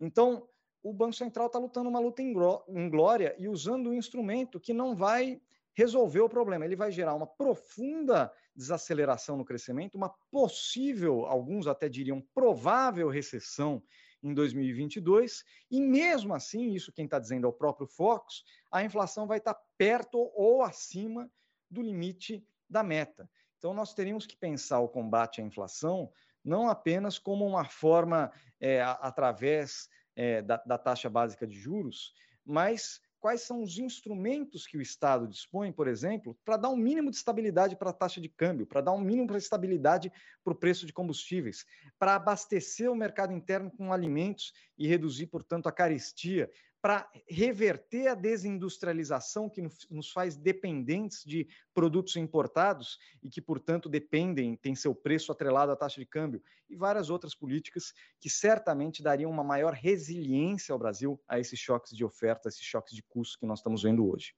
Então, 0.00 0.48
o 0.82 0.92
Banco 0.92 1.12
Central 1.12 1.46
está 1.46 1.60
lutando 1.60 1.88
uma 1.88 2.00
luta 2.00 2.20
em 2.20 2.90
glória 2.90 3.36
e 3.38 3.46
usando 3.46 3.90
um 3.90 3.94
instrumento 3.94 4.58
que 4.58 4.72
não 4.74 4.96
vai 4.96 5.40
resolver 5.74 6.20
o 6.20 6.28
problema. 6.28 6.64
Ele 6.64 6.74
vai 6.74 6.90
gerar 6.90 7.14
uma 7.14 7.26
profunda 7.26 8.32
desaceleração 8.54 9.36
no 9.36 9.44
crescimento, 9.44 9.94
uma 9.94 10.12
possível, 10.28 11.24
alguns 11.24 11.68
até 11.68 11.88
diriam 11.88 12.20
provável 12.34 13.08
recessão 13.08 13.80
em 14.22 14.32
2022, 14.32 15.44
e 15.70 15.80
mesmo 15.80 16.34
assim, 16.34 16.72
isso 16.72 16.92
quem 16.92 17.06
está 17.06 17.18
dizendo 17.18 17.46
é 17.46 17.50
o 17.50 17.52
próprio 17.52 17.86
Fox, 17.86 18.44
a 18.70 18.84
inflação 18.84 19.26
vai 19.26 19.38
estar 19.38 19.54
tá 19.54 19.62
perto 19.76 20.30
ou 20.34 20.62
acima 20.62 21.30
do 21.68 21.82
limite 21.82 22.46
da 22.68 22.82
meta. 22.82 23.28
Então, 23.58 23.74
nós 23.74 23.94
teríamos 23.94 24.26
que 24.26 24.36
pensar 24.36 24.80
o 24.80 24.88
combate 24.88 25.40
à 25.40 25.44
inflação 25.44 26.10
não 26.44 26.68
apenas 26.68 27.18
como 27.18 27.46
uma 27.46 27.64
forma 27.64 28.32
é, 28.60 28.82
através 28.82 29.88
é, 30.16 30.42
da, 30.42 30.56
da 30.66 30.78
taxa 30.78 31.08
básica 31.08 31.46
de 31.46 31.56
juros, 31.56 32.12
mas 32.44 33.00
quais 33.22 33.42
são 33.42 33.62
os 33.62 33.78
instrumentos 33.78 34.66
que 34.66 34.76
o 34.76 34.82
Estado 34.82 35.28
dispõe, 35.28 35.70
por 35.70 35.86
exemplo, 35.86 36.36
para 36.44 36.56
dar 36.56 36.70
um 36.70 36.76
mínimo 36.76 37.08
de 37.08 37.16
estabilidade 37.16 37.76
para 37.76 37.90
a 37.90 37.92
taxa 37.92 38.20
de 38.20 38.28
câmbio, 38.28 38.66
para 38.66 38.80
dar 38.80 38.92
um 38.92 39.00
mínimo 39.00 39.28
de 39.28 39.36
estabilidade 39.36 40.12
para 40.42 40.52
o 40.52 40.56
preço 40.56 40.84
de 40.84 40.92
combustíveis, 40.92 41.64
para 42.00 42.16
abastecer 42.16 42.90
o 42.90 42.96
mercado 42.96 43.32
interno 43.32 43.70
com 43.70 43.92
alimentos 43.92 44.52
e 44.76 44.88
reduzir, 44.88 45.28
portanto, 45.28 45.68
a 45.68 45.72
carestia, 45.72 46.50
para 46.82 47.08
reverter 47.28 48.08
a 48.08 48.14
desindustrialização 48.14 49.48
que 49.48 49.62
nos 49.88 50.10
faz 50.10 50.36
dependentes 50.36 51.22
de 51.24 51.46
produtos 51.72 52.16
importados 52.16 52.98
e 53.22 53.30
que, 53.30 53.40
portanto, 53.40 53.88
dependem, 53.88 54.56
têm 54.56 54.74
seu 54.74 54.92
preço 54.92 55.30
atrelado 55.30 55.70
à 55.70 55.76
taxa 55.76 56.00
de 56.00 56.06
câmbio, 56.06 56.42
e 56.68 56.74
várias 56.74 57.08
outras 57.08 57.36
políticas 57.36 57.94
que 58.18 58.28
certamente 58.28 59.00
dariam 59.00 59.30
uma 59.30 59.44
maior 59.44 59.74
resiliência 59.74 60.72
ao 60.72 60.78
Brasil 60.78 61.20
a 61.28 61.38
esses 61.38 61.58
choques 61.58 61.96
de 61.96 62.04
oferta, 62.04 62.48
a 62.48 62.50
esses 62.50 62.64
choques 62.64 62.96
de 62.96 63.02
custos 63.04 63.36
que 63.36 63.46
nós 63.46 63.60
estamos 63.60 63.84
vendo 63.84 64.04
hoje. 64.04 64.34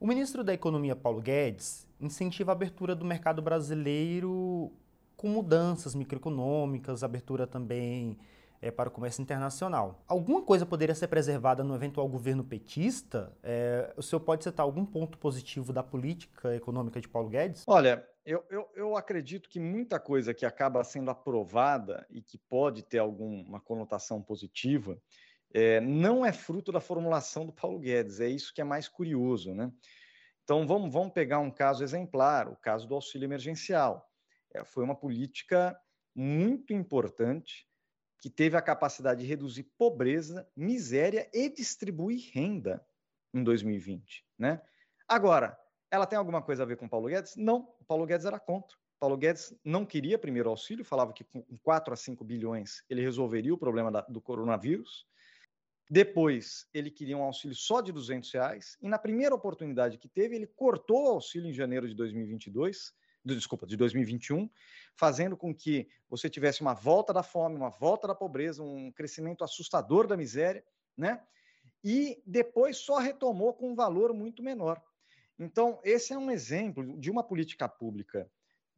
O 0.00 0.06
ministro 0.06 0.42
da 0.42 0.52
Economia, 0.52 0.96
Paulo 0.96 1.20
Guedes, 1.20 1.86
incentiva 2.00 2.50
a 2.50 2.54
abertura 2.54 2.94
do 2.94 3.04
mercado 3.04 3.40
brasileiro 3.40 4.72
com 5.16 5.28
mudanças 5.28 5.94
microeconômicas, 5.94 7.04
abertura 7.04 7.46
também 7.46 8.18
é, 8.66 8.70
para 8.70 8.88
o 8.88 8.92
comércio 8.92 9.22
internacional. 9.22 10.02
Alguma 10.08 10.42
coisa 10.42 10.66
poderia 10.66 10.94
ser 10.94 11.06
preservada 11.06 11.62
no 11.62 11.74
eventual 11.74 12.08
governo 12.08 12.42
petista? 12.42 13.32
É, 13.42 13.92
o 13.96 14.02
senhor 14.02 14.20
pode 14.20 14.42
citar 14.42 14.64
algum 14.64 14.84
ponto 14.84 15.16
positivo 15.18 15.72
da 15.72 15.82
política 15.82 16.54
econômica 16.54 17.00
de 17.00 17.08
Paulo 17.08 17.28
Guedes? 17.28 17.62
Olha, 17.66 18.04
eu, 18.24 18.44
eu, 18.50 18.68
eu, 18.74 18.96
acredito 18.96 19.48
que 19.48 19.60
muita 19.60 20.00
coisa 20.00 20.34
que 20.34 20.44
acaba 20.44 20.82
sendo 20.82 21.10
aprovada 21.10 22.04
e 22.10 22.20
que 22.20 22.38
pode 22.38 22.82
ter 22.82 22.98
alguma 22.98 23.60
conotação 23.60 24.20
positiva 24.20 25.00
é, 25.54 25.80
não 25.80 26.26
é 26.26 26.32
fruto 26.32 26.72
da 26.72 26.80
formulação 26.80 27.46
do 27.46 27.52
Paulo 27.52 27.78
Guedes. 27.78 28.18
É 28.18 28.28
isso 28.28 28.52
que 28.52 28.60
é 28.60 28.64
mais 28.64 28.88
curioso, 28.88 29.54
né? 29.54 29.70
Então 30.42 30.66
vamos, 30.66 30.92
vamos 30.92 31.12
pegar 31.12 31.38
um 31.38 31.50
caso 31.50 31.84
exemplar, 31.84 32.48
o 32.48 32.56
caso 32.56 32.88
do 32.88 32.94
auxílio 32.96 33.26
emergencial. 33.26 34.10
É, 34.52 34.64
foi 34.64 34.82
uma 34.82 34.94
política 34.96 35.78
muito 36.14 36.72
importante 36.72 37.65
que 38.20 38.30
teve 38.30 38.56
a 38.56 38.62
capacidade 38.62 39.20
de 39.20 39.26
reduzir 39.26 39.64
pobreza, 39.78 40.48
miséria 40.56 41.28
e 41.32 41.48
distribuir 41.48 42.30
renda 42.32 42.84
em 43.32 43.42
2020, 43.42 44.24
né? 44.38 44.60
Agora, 45.06 45.58
ela 45.90 46.06
tem 46.06 46.18
alguma 46.18 46.42
coisa 46.42 46.62
a 46.62 46.66
ver 46.66 46.76
com 46.76 46.88
Paulo 46.88 47.08
Guedes? 47.08 47.36
Não, 47.36 47.68
o 47.80 47.84
Paulo 47.84 48.06
Guedes 48.06 48.26
era 48.26 48.40
contra. 48.40 48.76
Paulo 48.98 49.16
Guedes 49.16 49.54
não 49.62 49.84
queria 49.84 50.18
primeiro 50.18 50.48
auxílio, 50.48 50.84
falava 50.84 51.12
que 51.12 51.22
com 51.22 51.44
4 51.62 51.92
a 51.92 51.96
5 51.96 52.24
bilhões 52.24 52.82
ele 52.88 53.02
resolveria 53.02 53.52
o 53.54 53.58
problema 53.58 53.92
da, 53.92 54.00
do 54.02 54.20
coronavírus. 54.20 55.06
Depois, 55.88 56.66
ele 56.74 56.90
queria 56.90 57.16
um 57.16 57.22
auxílio 57.22 57.54
só 57.54 57.80
de 57.80 57.92
200 57.92 58.32
reais. 58.32 58.76
E 58.80 58.88
na 58.88 58.98
primeira 58.98 59.34
oportunidade 59.34 59.98
que 59.98 60.08
teve, 60.08 60.34
ele 60.34 60.46
cortou 60.46 61.04
o 61.04 61.10
auxílio 61.10 61.48
em 61.48 61.52
janeiro 61.52 61.86
de 61.86 61.94
2022 61.94 62.92
desculpa, 63.34 63.66
de 63.66 63.76
2021, 63.76 64.48
fazendo 64.96 65.36
com 65.36 65.54
que 65.54 65.88
você 66.08 66.28
tivesse 66.28 66.62
uma 66.62 66.74
volta 66.74 67.12
da 67.12 67.22
fome, 67.22 67.56
uma 67.56 67.70
volta 67.70 68.08
da 68.08 68.14
pobreza, 68.14 68.62
um 68.62 68.90
crescimento 68.90 69.44
assustador 69.44 70.06
da 70.06 70.16
miséria, 70.16 70.64
né? 70.96 71.22
E 71.84 72.20
depois 72.26 72.78
só 72.78 72.98
retomou 72.98 73.54
com 73.54 73.70
um 73.70 73.74
valor 73.74 74.12
muito 74.12 74.42
menor. 74.42 74.82
Então, 75.38 75.78
esse 75.84 76.12
é 76.12 76.18
um 76.18 76.30
exemplo 76.30 76.98
de 76.98 77.10
uma 77.10 77.22
política 77.22 77.68
pública 77.68 78.30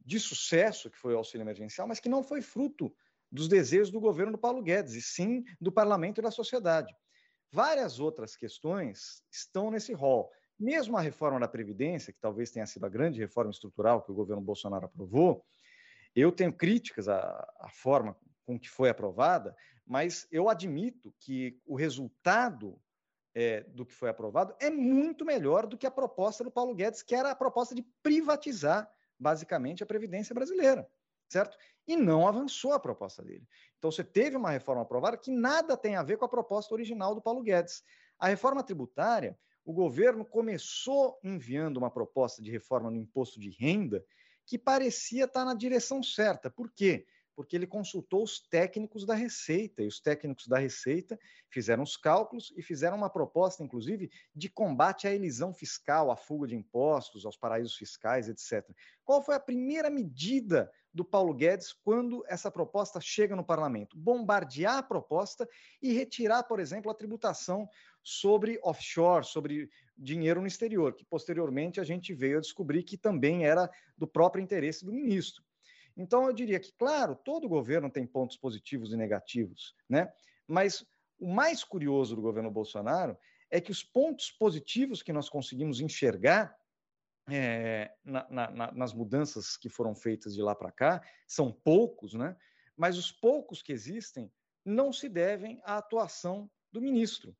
de 0.05 0.19
sucesso, 0.19 0.89
que 0.89 0.97
foi 0.97 1.13
o 1.13 1.17
auxílio 1.17 1.43
emergencial, 1.43 1.87
mas 1.87 1.99
que 1.99 2.09
não 2.09 2.23
foi 2.23 2.41
fruto 2.41 2.93
dos 3.31 3.47
desejos 3.47 3.91
do 3.91 3.99
governo 3.99 4.33
do 4.33 4.37
Paulo 4.37 4.61
Guedes, 4.61 4.95
e 4.95 5.01
sim 5.01 5.43
do 5.61 5.71
parlamento 5.71 6.19
e 6.19 6.21
da 6.21 6.31
sociedade. 6.31 6.93
Várias 7.51 7.99
outras 7.99 8.35
questões 8.35 9.23
estão 9.31 9.71
nesse 9.71 9.93
rol. 9.93 10.29
Mesmo 10.59 10.97
a 10.97 11.01
reforma 11.01 11.39
da 11.39 11.47
Previdência, 11.47 12.11
que 12.11 12.19
talvez 12.19 12.51
tenha 12.51 12.65
sido 12.65 12.85
a 12.85 12.89
grande 12.89 13.19
reforma 13.19 13.51
estrutural 13.51 14.01
que 14.01 14.11
o 14.11 14.15
governo 14.15 14.41
Bolsonaro 14.41 14.85
aprovou, 14.85 15.45
eu 16.19 16.31
tenho 16.31 16.53
críticas 16.53 17.07
à, 17.07 17.19
à 17.59 17.69
forma 17.69 18.17
com 18.45 18.59
que 18.59 18.69
foi 18.69 18.89
aprovada, 18.89 19.55
mas 19.85 20.27
eu 20.31 20.49
admito 20.49 21.13
que 21.19 21.59
o 21.65 21.75
resultado 21.75 22.79
é, 23.33 23.61
do 23.61 23.85
que 23.85 23.93
foi 23.93 24.09
aprovado 24.09 24.55
é 24.59 24.69
muito 24.69 25.23
melhor 25.23 25.67
do 25.67 25.77
que 25.77 25.87
a 25.87 25.91
proposta 25.91 26.43
do 26.43 26.51
Paulo 26.51 26.75
Guedes, 26.75 27.03
que 27.03 27.15
era 27.15 27.31
a 27.31 27.35
proposta 27.35 27.75
de 27.75 27.83
privatizar, 28.03 28.91
basicamente, 29.19 29.83
a 29.83 29.85
Previdência 29.85 30.33
brasileira. 30.33 30.89
certo? 31.27 31.57
E 31.87 31.95
não 31.95 32.27
avançou 32.27 32.73
a 32.73 32.79
proposta 32.79 33.23
dele. 33.23 33.47
Então 33.77 33.91
você 33.91 34.03
teve 34.03 34.35
uma 34.35 34.49
reforma 34.49 34.81
aprovada 34.81 35.17
que 35.17 35.31
nada 35.31 35.77
tem 35.77 35.95
a 35.95 36.03
ver 36.03 36.17
com 36.17 36.25
a 36.25 36.29
proposta 36.29 36.73
original 36.73 37.13
do 37.13 37.21
Paulo 37.21 37.43
Guedes. 37.43 37.83
A 38.17 38.27
reforma 38.27 38.63
tributária, 38.63 39.37
o 39.63 39.71
governo 39.71 40.25
começou 40.25 41.19
enviando 41.23 41.77
uma 41.77 41.91
proposta 41.91 42.41
de 42.41 42.49
reforma 42.49 42.89
no 42.89 42.97
imposto 42.97 43.39
de 43.39 43.51
renda 43.51 44.03
que 44.49 44.57
parecia 44.57 45.25
estar 45.25 45.45
na 45.45 45.53
direção 45.53 46.01
certa. 46.01 46.49
Por 46.49 46.71
quê? 46.71 47.05
porque 47.39 47.55
ele 47.55 47.65
consultou 47.65 48.21
os 48.21 48.37
técnicos 48.37 49.05
da 49.05 49.15
Receita, 49.15 49.81
e 49.81 49.87
os 49.87 50.01
técnicos 50.01 50.45
da 50.45 50.57
Receita 50.57 51.17
fizeram 51.49 51.83
os 51.83 51.95
cálculos 51.95 52.51
e 52.57 52.61
fizeram 52.61 52.97
uma 52.97 53.09
proposta, 53.09 53.63
inclusive, 53.63 54.11
de 54.35 54.49
combate 54.49 55.07
à 55.07 55.13
elisão 55.13 55.53
fiscal, 55.53 56.11
à 56.11 56.17
fuga 56.17 56.47
de 56.47 56.57
impostos, 56.57 57.25
aos 57.25 57.37
paraísos 57.37 57.77
fiscais, 57.77 58.27
etc. 58.27 58.69
Qual 59.05 59.23
foi 59.23 59.35
a 59.35 59.39
primeira 59.39 59.89
medida 59.89 60.69
do 60.93 61.05
Paulo 61.05 61.33
Guedes 61.33 61.71
quando 61.71 62.25
essa 62.27 62.51
proposta 62.51 62.99
chega 62.99 63.37
no 63.37 63.45
parlamento? 63.45 63.95
Bombardear 63.97 64.79
a 64.79 64.83
proposta 64.83 65.47
e 65.81 65.93
retirar, 65.93 66.43
por 66.43 66.59
exemplo, 66.59 66.91
a 66.91 66.93
tributação 66.93 67.69
sobre 68.03 68.59
offshore, 68.61 69.25
sobre 69.25 69.69
dinheiro 69.99 70.39
no 70.39 70.47
exterior, 70.47 70.93
que 70.93 71.05
posteriormente 71.05 71.79
a 71.79 71.83
gente 71.83 72.13
veio 72.13 72.37
a 72.37 72.41
descobrir 72.41 72.83
que 72.83 72.97
também 72.97 73.45
era 73.45 73.69
do 73.97 74.07
próprio 74.07 74.41
interesse 74.41 74.85
do 74.85 74.93
ministro. 74.93 75.43
Então, 75.95 76.25
eu 76.25 76.33
diria 76.33 76.59
que, 76.59 76.71
claro, 76.73 77.15
todo 77.15 77.49
governo 77.49 77.91
tem 77.91 78.07
pontos 78.07 78.37
positivos 78.37 78.93
e 78.93 78.97
negativos, 78.97 79.75
né? 79.89 80.11
mas 80.47 80.85
o 81.19 81.27
mais 81.27 81.63
curioso 81.63 82.15
do 82.15 82.21
governo 82.21 82.49
Bolsonaro 82.49 83.17
é 83.51 83.59
que 83.59 83.71
os 83.71 83.83
pontos 83.83 84.31
positivos 84.31 85.03
que 85.03 85.11
nós 85.11 85.27
conseguimos 85.27 85.81
enxergar 85.81 86.55
é, 87.29 87.93
na, 88.03 88.27
na, 88.29 88.71
nas 88.71 88.93
mudanças 88.93 89.57
que 89.57 89.69
foram 89.69 89.93
feitas 89.93 90.33
de 90.33 90.41
lá 90.41 90.55
para 90.55 90.71
cá 90.71 91.01
são 91.27 91.51
poucos, 91.51 92.13
né? 92.13 92.35
mas 92.77 92.97
os 92.97 93.11
poucos 93.11 93.61
que 93.61 93.73
existem 93.73 94.31
não 94.63 94.93
se 94.93 95.09
devem 95.09 95.61
à 95.65 95.77
atuação 95.77 96.49
do 96.71 96.81
ministro, 96.81 97.35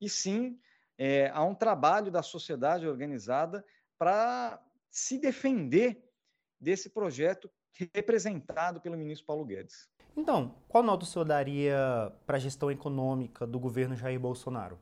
e 0.00 0.08
sim 0.08 0.58
é, 0.98 1.30
a 1.32 1.44
um 1.44 1.54
trabalho 1.54 2.10
da 2.10 2.22
sociedade 2.22 2.86
organizada 2.86 3.64
para 3.96 4.60
se 4.90 5.18
defender 5.18 6.04
desse 6.60 6.90
projeto 6.90 7.50
representado 7.94 8.80
pelo 8.80 8.96
ministro 8.96 9.26
Paulo 9.26 9.44
Guedes. 9.44 9.88
Então, 10.16 10.56
qual 10.66 10.82
nota 10.82 11.04
o 11.04 11.06
senhor 11.06 11.24
daria 11.24 12.12
para 12.26 12.36
a 12.36 12.40
gestão 12.40 12.70
econômica 12.70 13.46
do 13.46 13.60
governo 13.60 13.94
Jair 13.94 14.18
Bolsonaro? 14.18 14.78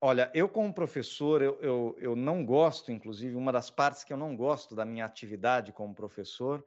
Olha, 0.00 0.30
eu 0.32 0.48
como 0.48 0.72
professor, 0.72 1.42
eu, 1.42 1.58
eu, 1.60 1.96
eu 1.98 2.14
não 2.14 2.44
gosto, 2.44 2.92
inclusive, 2.92 3.34
uma 3.34 3.50
das 3.50 3.70
partes 3.70 4.04
que 4.04 4.12
eu 4.12 4.16
não 4.16 4.36
gosto 4.36 4.76
da 4.76 4.84
minha 4.84 5.04
atividade 5.04 5.72
como 5.72 5.94
professor 5.94 6.64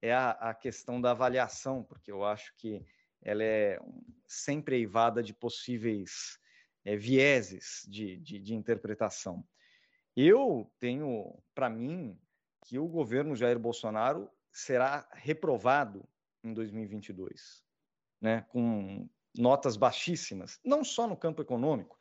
é 0.00 0.14
a, 0.14 0.30
a 0.30 0.54
questão 0.54 1.00
da 1.00 1.10
avaliação, 1.10 1.82
porque 1.82 2.12
eu 2.12 2.22
acho 2.22 2.54
que 2.56 2.84
ela 3.22 3.42
é 3.42 3.80
sempre 4.26 4.76
eivada 4.76 5.22
de 5.22 5.34
possíveis 5.34 6.38
é, 6.86 6.96
vieses 6.96 7.84
de, 7.88 8.16
de, 8.18 8.38
de 8.38 8.54
interpretação. 8.54 9.44
Eu 10.14 10.72
tenho, 10.78 11.36
para 11.52 11.68
mim, 11.68 12.16
que 12.64 12.78
o 12.78 12.86
governo 12.86 13.34
Jair 13.34 13.58
Bolsonaro 13.58 14.30
será 14.52 15.06
reprovado 15.12 16.08
em 16.44 16.54
2022, 16.54 17.64
né, 18.20 18.42
com 18.48 19.08
notas 19.36 19.76
baixíssimas, 19.76 20.60
não 20.64 20.84
só 20.84 21.08
no 21.08 21.16
campo 21.16 21.42
econômico. 21.42 21.98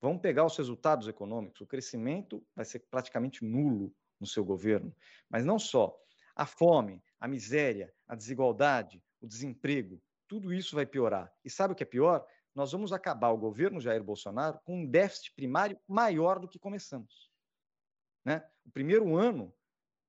Vamos 0.00 0.22
pegar 0.22 0.46
os 0.46 0.56
resultados 0.56 1.08
econômicos. 1.08 1.60
O 1.60 1.66
crescimento 1.66 2.46
vai 2.54 2.64
ser 2.64 2.78
praticamente 2.88 3.44
nulo 3.44 3.92
no 4.20 4.26
seu 4.26 4.44
governo, 4.44 4.94
mas 5.28 5.44
não 5.44 5.58
só. 5.58 5.98
A 6.34 6.46
fome, 6.46 7.02
a 7.18 7.26
miséria, 7.26 7.92
a 8.06 8.14
desigualdade, 8.14 9.02
o 9.20 9.26
desemprego, 9.26 10.00
tudo 10.28 10.54
isso 10.54 10.76
vai 10.76 10.86
piorar. 10.86 11.32
E 11.44 11.50
sabe 11.50 11.72
o 11.72 11.76
que 11.76 11.82
é 11.82 11.86
pior? 11.86 12.24
Nós 12.56 12.72
vamos 12.72 12.90
acabar 12.90 13.28
o 13.28 13.36
governo 13.36 13.82
Jair 13.82 14.02
Bolsonaro 14.02 14.58
com 14.64 14.78
um 14.80 14.86
déficit 14.86 15.30
primário 15.34 15.78
maior 15.86 16.38
do 16.38 16.48
que 16.48 16.58
começamos. 16.58 17.30
Né? 18.24 18.42
O 18.64 18.70
primeiro 18.70 19.14
ano 19.14 19.54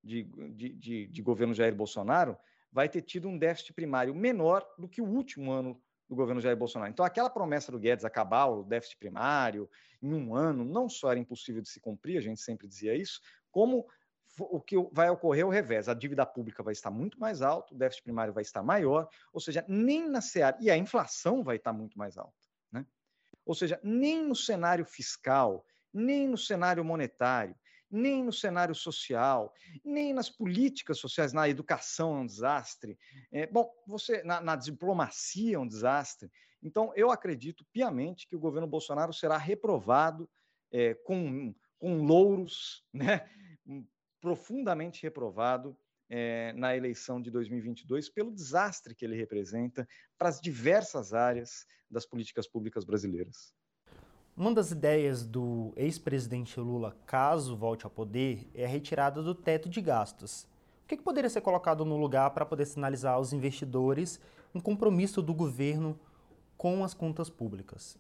de, 0.02 0.24
de, 0.54 0.70
de, 0.70 1.08
de 1.08 1.22
governo 1.22 1.54
Jair 1.54 1.76
Bolsonaro 1.76 2.38
vai 2.72 2.88
ter 2.88 3.02
tido 3.02 3.28
um 3.28 3.38
déficit 3.38 3.74
primário 3.74 4.16
menor 4.16 4.66
do 4.80 4.88
que 4.88 5.02
o 5.02 5.06
último 5.06 5.52
ano 5.52 5.84
do 6.08 6.16
governo 6.16 6.40
Jair 6.40 6.56
Bolsonaro. 6.56 6.90
Então, 6.90 7.04
aquela 7.06 7.30
promessa 7.30 7.70
do 7.70 7.78
Guedes 7.78 8.06
acabar 8.06 8.46
o 8.46 8.64
déficit 8.64 8.98
primário 8.98 9.70
em 10.02 10.14
um 10.14 10.34
ano, 10.34 10.64
não 10.64 10.88
só 10.88 11.12
era 11.12 11.20
impossível 11.20 11.62
de 11.62 11.68
se 11.68 11.82
cumprir, 11.82 12.18
a 12.18 12.22
gente 12.22 12.40
sempre 12.40 12.66
dizia 12.66 12.96
isso, 12.96 13.20
como 13.52 13.86
o 14.40 14.62
que 14.62 14.76
vai 14.92 15.10
ocorrer 15.10 15.44
é 15.44 15.46
o 15.46 15.50
revés. 15.50 15.90
A 15.90 15.94
dívida 15.94 16.26
pública 16.26 16.64
vai 16.64 16.74
estar 16.74 16.92
muito 16.92 17.20
mais 17.20 17.42
alta, 17.42 17.74
o 17.74 17.78
déficit 17.78 18.04
primário 18.04 18.34
vai 18.34 18.44
estar 18.44 18.64
maior, 18.64 19.10
ou 19.34 19.40
seja, 19.40 19.66
nem 19.68 20.08
na 20.08 20.22
seara, 20.22 20.58
e 20.60 20.70
a 20.70 20.78
inflação 20.78 21.44
vai 21.44 21.58
estar 21.58 21.74
muito 21.74 21.98
mais 21.98 22.18
alta. 22.18 22.34
Né? 22.72 22.86
Ou 23.46 23.56
seja, 23.56 23.80
nem 23.84 24.24
no 24.24 24.36
cenário 24.36 24.86
fiscal, 24.86 25.66
nem 25.94 26.28
no 26.28 26.38
cenário 26.38 26.84
monetário, 26.84 27.56
nem 27.90 28.24
no 28.24 28.34
cenário 28.34 28.76
social, 28.76 29.54
nem 29.84 30.14
nas 30.14 30.30
políticas 30.30 31.00
sociais, 31.00 31.32
na 31.32 31.48
educação 31.48 32.18
é 32.18 32.20
um 32.20 32.26
desastre. 32.26 32.98
É, 33.32 33.48
bom, 33.48 33.72
você 33.86 34.22
na, 34.24 34.42
na 34.42 34.56
diplomacia 34.56 35.56
é 35.56 35.60
um 35.60 35.68
desastre. 35.68 36.30
Então, 36.62 36.92
eu 36.96 37.12
acredito 37.12 37.66
piamente 37.72 38.28
que 38.28 38.36
o 38.36 38.40
governo 38.40 38.68
Bolsonaro 38.68 39.14
será 39.14 39.38
reprovado 39.38 40.30
é, 40.72 40.94
com, 40.94 41.56
com 41.80 42.04
louros, 42.04 42.84
né? 42.94 43.30
Profundamente 44.28 45.04
reprovado 45.04 45.74
é, 46.10 46.52
na 46.52 46.76
eleição 46.76 47.22
de 47.22 47.32
2022 47.32 48.10
pelo 48.10 48.30
desastre 48.30 48.94
que 48.94 49.06
ele 49.06 49.16
representa 49.16 49.88
para 50.18 50.28
as 50.28 50.42
diversas 50.42 51.14
áreas 51.14 51.66
das 51.90 52.06
políticas 52.06 52.46
públicas 52.46 52.84
brasileiras. 52.84 53.54
Uma 54.36 54.54
das 54.54 54.70
ideias 54.72 55.26
do 55.26 55.72
ex-presidente 55.78 56.60
Lula, 56.60 56.94
caso 57.06 57.56
volte 57.56 57.86
ao 57.86 57.90
poder, 57.90 58.46
é 58.54 58.66
a 58.66 58.68
retirada 58.68 59.24
do 59.24 59.34
teto 59.34 59.70
de 59.70 59.80
gastos. 59.80 60.44
O 60.84 60.88
que, 60.88 60.98
que 60.98 61.04
poderia 61.04 61.30
ser 61.30 61.40
colocado 61.40 61.86
no 61.86 61.96
lugar 61.96 62.30
para 62.32 62.46
poder 62.46 62.66
sinalizar 62.66 63.14
aos 63.14 63.32
investidores 63.32 64.20
um 64.54 64.60
compromisso 64.60 65.22
do 65.22 65.34
governo 65.34 65.98
com 66.58 66.84
as 66.84 66.94
contas 66.94 67.30
públicas? 67.30 67.98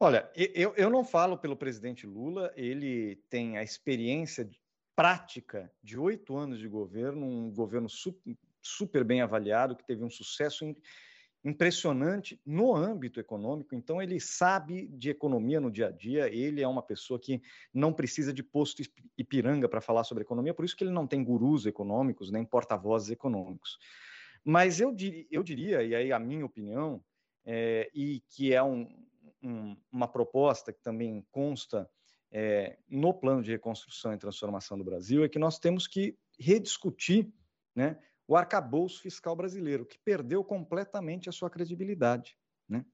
Olha, 0.00 0.30
eu, 0.34 0.72
eu 0.74 0.88
não 0.88 1.04
falo 1.04 1.36
pelo 1.36 1.54
presidente 1.54 2.06
Lula, 2.06 2.50
ele 2.56 3.16
tem 3.28 3.58
a 3.58 3.62
experiência 3.62 4.48
prática 4.96 5.70
de 5.82 5.98
oito 5.98 6.34
anos 6.36 6.58
de 6.58 6.66
governo, 6.66 7.26
um 7.26 7.52
governo 7.52 7.88
super, 7.88 8.34
super 8.62 9.04
bem 9.04 9.20
avaliado, 9.20 9.76
que 9.76 9.86
teve 9.86 10.02
um 10.02 10.10
sucesso 10.10 10.64
impressionante 11.44 12.40
no 12.44 12.74
âmbito 12.74 13.20
econômico, 13.20 13.72
então 13.74 14.02
ele 14.02 14.18
sabe 14.18 14.88
de 14.88 15.10
economia 15.10 15.60
no 15.60 15.70
dia 15.70 15.88
a 15.88 15.90
dia, 15.92 16.28
ele 16.28 16.60
é 16.60 16.66
uma 16.66 16.82
pessoa 16.82 17.20
que 17.20 17.40
não 17.72 17.92
precisa 17.92 18.32
de 18.32 18.42
posto 18.42 18.82
Ipiranga 19.16 19.68
para 19.68 19.80
falar 19.80 20.02
sobre 20.02 20.24
economia, 20.24 20.52
por 20.52 20.64
isso 20.64 20.76
que 20.76 20.82
ele 20.82 20.90
não 20.90 21.06
tem 21.06 21.22
gurus 21.22 21.64
econômicos, 21.64 22.32
nem 22.32 22.44
porta-vozes 22.44 23.10
econômicos. 23.10 23.78
Mas 24.44 24.80
eu, 24.80 24.92
dir, 24.92 25.28
eu 25.30 25.42
diria, 25.42 25.84
e 25.84 25.94
aí 25.94 26.10
a 26.10 26.18
minha 26.18 26.44
opinião, 26.44 27.00
é, 27.44 27.88
e 27.94 28.22
que 28.28 28.52
é 28.52 28.62
um, 28.62 28.88
um, 29.40 29.76
uma 29.92 30.08
proposta 30.08 30.72
que 30.72 30.82
também 30.82 31.24
consta 31.30 31.88
é, 32.38 32.76
no 32.86 33.14
plano 33.14 33.42
de 33.42 33.50
reconstrução 33.50 34.12
e 34.12 34.18
transformação 34.18 34.76
do 34.76 34.84
Brasil, 34.84 35.24
é 35.24 35.28
que 35.28 35.38
nós 35.38 35.58
temos 35.58 35.86
que 35.86 36.18
rediscutir 36.38 37.32
né, 37.74 37.98
o 38.28 38.36
arcabouço 38.36 39.00
fiscal 39.00 39.34
brasileiro, 39.34 39.86
que 39.86 39.98
perdeu 40.00 40.44
completamente 40.44 41.30
a 41.30 41.32
sua 41.32 41.48
credibilidade. 41.48 42.36
Né? 42.68 42.84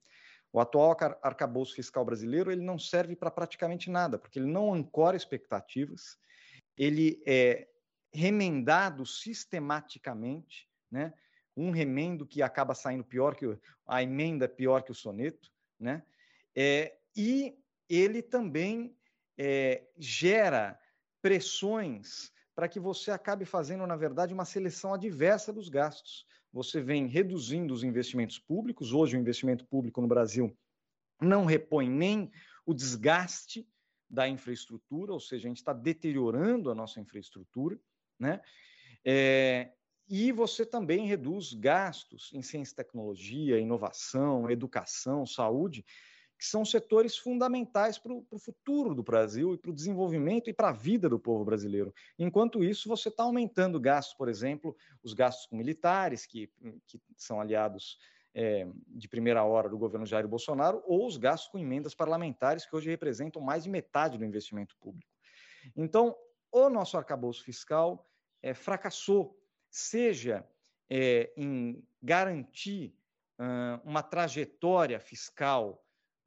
O 0.53 0.61
atual 0.61 0.95
arcabouço 1.21 1.75
fiscal 1.75 2.05
brasileiro 2.05 2.53
ele 2.53 2.61
não 2.61 2.79
serve 2.79 3.17
para 3.17 3.29
praticamente 3.29 3.89
nada, 3.89 4.17
porque 4.17 4.39
ele 4.39 4.49
não 4.49 4.73
ancora 4.73 5.17
expectativas, 5.17 6.17
ele 6.77 7.21
é 7.27 7.67
remendado 8.13 9.05
sistematicamente, 9.05 10.69
né? 10.89 11.13
um 11.57 11.69
remendo 11.69 12.25
que 12.25 12.41
acaba 12.41 12.73
saindo 12.73 13.03
pior 13.03 13.35
que 13.35 13.45
o, 13.45 13.59
a 13.85 14.01
emenda 14.01 14.47
pior 14.47 14.83
que 14.83 14.91
o 14.91 14.95
soneto, 14.95 15.51
né? 15.77 16.01
É, 16.55 16.95
e 17.13 17.57
ele 17.89 18.21
também 18.21 18.95
é, 19.37 19.83
gera 19.97 20.79
pressões 21.21 22.31
para 22.55 22.67
que 22.67 22.79
você 22.79 23.11
acabe 23.11 23.45
fazendo, 23.45 23.87
na 23.87 23.95
verdade, 23.95 24.33
uma 24.33 24.45
seleção 24.45 24.93
adversa 24.93 25.51
dos 25.51 25.69
gastos. 25.69 26.25
Você 26.51 26.81
vem 26.81 27.07
reduzindo 27.07 27.73
os 27.73 27.83
investimentos 27.83 28.37
públicos. 28.37 28.93
Hoje, 28.93 29.17
o 29.17 29.19
investimento 29.19 29.65
público 29.65 30.01
no 30.01 30.07
Brasil 30.07 30.55
não 31.19 31.45
repõe 31.45 31.89
nem 31.89 32.31
o 32.65 32.73
desgaste 32.73 33.67
da 34.09 34.27
infraestrutura, 34.27 35.11
ou 35.11 35.19
seja, 35.19 35.47
a 35.47 35.49
gente 35.49 35.57
está 35.57 35.73
deteriorando 35.73 36.69
a 36.69 36.75
nossa 36.75 36.99
infraestrutura, 36.99 37.79
né? 38.19 38.41
É, 39.03 39.71
e 40.07 40.31
você 40.31 40.65
também 40.65 41.07
reduz 41.07 41.53
gastos 41.53 42.29
em 42.33 42.41
ciência 42.41 42.73
e 42.73 42.75
tecnologia, 42.75 43.59
inovação, 43.59 44.49
educação, 44.49 45.25
saúde, 45.25 45.83
que 46.43 46.49
são 46.49 46.65
setores 46.65 47.15
fundamentais 47.15 47.97
para 47.97 48.11
o 48.11 48.37
futuro 48.37 48.93
do 48.93 49.01
Brasil 49.01 49.53
e 49.53 49.57
para 49.57 49.71
o 49.71 49.73
desenvolvimento 49.73 50.49
e 50.49 50.53
para 50.53 50.67
a 50.67 50.73
vida 50.73 51.07
do 51.07 51.17
povo 51.17 51.45
brasileiro. 51.45 51.95
Enquanto 52.19 52.61
isso, 52.61 52.89
você 52.89 53.07
está 53.07 53.23
aumentando 53.23 53.79
gastos, 53.79 54.13
por 54.13 54.27
exemplo, 54.27 54.75
os 55.01 55.13
gastos 55.13 55.45
com 55.45 55.55
militares, 55.55 56.25
que, 56.25 56.51
que 56.85 56.99
são 57.15 57.39
aliados 57.39 57.97
é, 58.35 58.67
de 58.89 59.07
primeira 59.07 59.41
hora 59.45 59.69
do 59.69 59.77
governo 59.77 60.05
Jair 60.05 60.27
Bolsonaro, 60.27 60.83
ou 60.85 61.07
os 61.07 61.15
gastos 61.15 61.49
com 61.49 61.57
emendas 61.57 61.95
parlamentares, 61.95 62.65
que 62.65 62.75
hoje 62.75 62.89
representam 62.89 63.41
mais 63.41 63.63
de 63.63 63.69
metade 63.69 64.17
do 64.17 64.25
investimento 64.25 64.75
público. 64.81 65.09
Então, 65.77 66.13
o 66.51 66.69
nosso 66.69 66.97
arcabouço 66.97 67.41
fiscal 67.41 68.05
é, 68.41 68.53
fracassou, 68.53 69.39
seja 69.71 70.45
é, 70.89 71.31
em 71.37 71.81
garantir 72.01 72.93
uh, 73.39 73.79
uma 73.85 74.03
trajetória 74.03 74.99
fiscal 74.99 75.79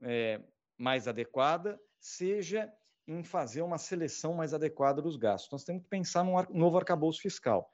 é, 0.03 0.41
mais 0.79 1.09
adequada, 1.09 1.81
seja 1.99 2.73
em 3.07 3.23
fazer 3.23 3.63
uma 3.63 3.79
seleção 3.79 4.35
mais 4.35 4.53
adequada 4.53 5.01
dos 5.01 5.17
gastos. 5.17 5.51
Nós 5.53 5.65
temos 5.65 5.83
que 5.83 5.89
pensar 5.89 6.25
num 6.25 6.35
novo 6.51 6.77
arcabouço 6.77 7.21
fiscal. 7.21 7.71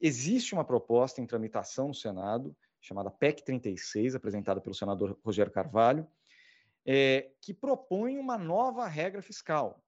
Existe 0.00 0.52
uma 0.52 0.64
proposta 0.64 1.20
em 1.20 1.26
tramitação 1.26 1.88
no 1.88 1.94
Senado, 1.94 2.56
chamada 2.80 3.10
PEC 3.10 3.42
36, 3.44 4.14
apresentada 4.14 4.60
pelo 4.60 4.74
senador 4.74 5.18
Rogério 5.24 5.52
Carvalho, 5.52 6.06
é, 6.86 7.30
que 7.40 7.52
propõe 7.52 8.18
uma 8.18 8.38
nova 8.38 8.86
regra 8.86 9.20
fiscal, 9.20 9.82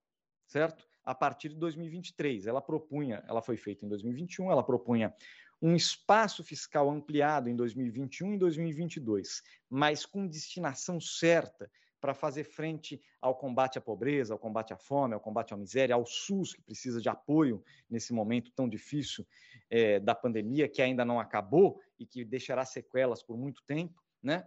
certo? 0.46 0.86
A 1.04 1.14
partir 1.14 1.50
de 1.50 1.56
2023. 1.56 2.46
Ela 2.46 2.60
propunha, 2.60 3.24
ela 3.28 3.40
foi 3.40 3.56
feita 3.56 3.84
em 3.84 3.88
2021, 3.88 4.50
ela 4.50 4.62
propunha 4.62 5.14
um 5.62 5.74
espaço 5.74 6.42
fiscal 6.42 6.88
ampliado 6.90 7.48
em 7.48 7.56
2021 7.56 8.34
e 8.34 8.38
2022, 8.38 9.42
mas 9.68 10.06
com 10.06 10.26
destinação 10.26 11.00
certa 11.00 11.70
para 12.00 12.14
fazer 12.14 12.44
frente 12.44 13.00
ao 13.20 13.34
combate 13.34 13.76
à 13.76 13.80
pobreza, 13.80 14.32
ao 14.32 14.38
combate 14.38 14.72
à 14.72 14.76
fome, 14.76 15.12
ao 15.12 15.20
combate 15.20 15.52
à 15.52 15.56
miséria, 15.56 15.94
ao 15.94 16.06
SUS, 16.06 16.54
que 16.54 16.62
precisa 16.62 17.00
de 17.00 17.08
apoio 17.10 17.62
nesse 17.90 18.12
momento 18.12 18.50
tão 18.52 18.66
difícil 18.66 19.26
é, 19.68 20.00
da 20.00 20.14
pandemia, 20.14 20.66
que 20.66 20.80
ainda 20.80 21.04
não 21.04 21.20
acabou 21.20 21.78
e 21.98 22.06
que 22.06 22.24
deixará 22.24 22.64
sequelas 22.64 23.22
por 23.22 23.36
muito 23.36 23.62
tempo, 23.64 24.02
né? 24.22 24.46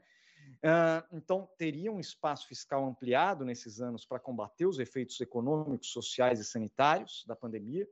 Uh, 0.60 1.15
então, 1.15 1.49
teria 1.58 1.91
um 1.91 1.99
espaço 1.99 2.47
fiscal 2.47 2.84
ampliado 2.86 3.45
nesses 3.45 3.80
anos 3.80 4.06
para 4.06 4.19
combater 4.19 4.65
os 4.65 4.80
efeitos 4.80 5.19
econômicos, 5.21 5.89
sociais 5.89 6.39
e 6.39 6.43
sanitários 6.43 7.23
da 7.28 7.36
pandemia, 7.36 7.88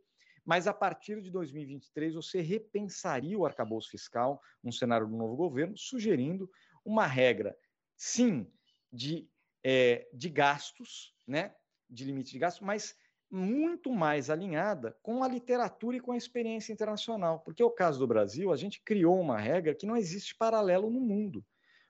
mas 0.46 0.68
a 0.68 0.74
partir 0.74 1.22
de 1.22 1.30
2023 1.30 2.16
você 2.16 2.42
repensaria 2.42 3.38
o 3.38 3.46
arcabouço 3.46 3.90
fiscal, 3.90 4.42
um 4.64 4.72
cenário 4.72 5.08
do 5.08 5.16
novo 5.16 5.36
governo, 5.36 5.78
sugerindo 5.78 6.50
uma 6.84 7.06
regra, 7.06 7.56
sim, 7.96 8.52
de, 8.92 9.30
é, 9.64 10.08
de 10.14 10.30
gastos, 10.30 11.14
né, 11.28 11.56
de 11.90 12.04
limite 12.06 12.32
de 12.32 12.40
gastos, 12.40 12.66
mas 12.66 12.96
muito 13.30 13.92
mais 13.94 14.30
alinhada 14.30 14.98
com 15.02 15.24
a 15.24 15.28
literatura 15.28 15.96
e 15.98 16.02
com 16.02 16.12
a 16.12 16.18
experiência 16.18 16.74
internacional. 16.74 17.40
Porque 17.40 17.64
é 17.64 17.66
o 17.66 17.72
caso 17.72 17.98
do 17.98 18.08
Brasil, 18.08 18.52
a 18.52 18.58
gente 18.58 18.82
criou 18.82 19.20
uma 19.20 19.40
regra 19.40 19.74
que 19.74 19.86
não 19.86 19.96
existe 19.96 20.36
paralelo 20.36 20.90
no 20.90 21.00
mundo. 21.00 21.46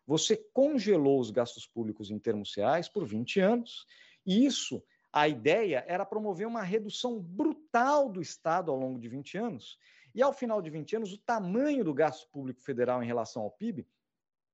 Você 0.05 0.37
congelou 0.53 1.19
os 1.19 1.31
gastos 1.31 1.65
públicos 1.65 2.11
em 2.11 2.19
termos 2.19 2.53
reais 2.55 2.87
por 2.87 3.05
20 3.05 3.39
anos, 3.39 3.85
e 4.25 4.45
isso 4.45 4.83
a 5.11 5.27
ideia 5.27 5.83
era 5.87 6.05
promover 6.05 6.47
uma 6.47 6.61
redução 6.61 7.19
brutal 7.19 8.09
do 8.09 8.21
Estado 8.21 8.71
ao 8.71 8.77
longo 8.77 8.99
de 8.99 9.07
20 9.09 9.37
anos. 9.37 9.77
E 10.13 10.21
ao 10.21 10.33
final 10.33 10.61
de 10.61 10.69
20 10.69 10.97
anos, 10.97 11.13
o 11.13 11.17
tamanho 11.17 11.83
do 11.83 11.93
gasto 11.93 12.27
público 12.29 12.61
federal 12.61 13.01
em 13.03 13.07
relação 13.07 13.43
ao 13.43 13.51
PIB 13.51 13.85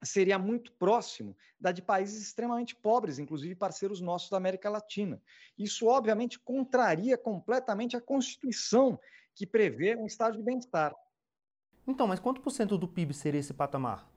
seria 0.04 0.38
muito 0.38 0.72
próximo 0.74 1.36
da 1.60 1.72
de 1.72 1.82
países 1.82 2.22
extremamente 2.22 2.76
pobres, 2.76 3.18
inclusive 3.18 3.56
parceiros 3.56 4.00
nossos 4.00 4.30
da 4.30 4.38
América 4.38 4.70
Latina. 4.70 5.22
Isso, 5.58 5.88
obviamente, 5.88 6.40
contraria 6.40 7.18
completamente 7.18 7.98
a 7.98 8.02
Constituição, 8.02 9.00
que 9.34 9.46
prevê 9.46 9.96
um 9.96 10.06
estado 10.06 10.38
de 10.38 10.44
bem-estar. 10.44 10.94
Então, 11.88 12.08
mas 12.08 12.20
quanto 12.20 12.42
por 12.42 12.52
cento 12.52 12.78
do 12.78 12.88
PIB 12.88 13.14
seria 13.14 13.40
esse 13.40 13.54
patamar? 13.54 14.08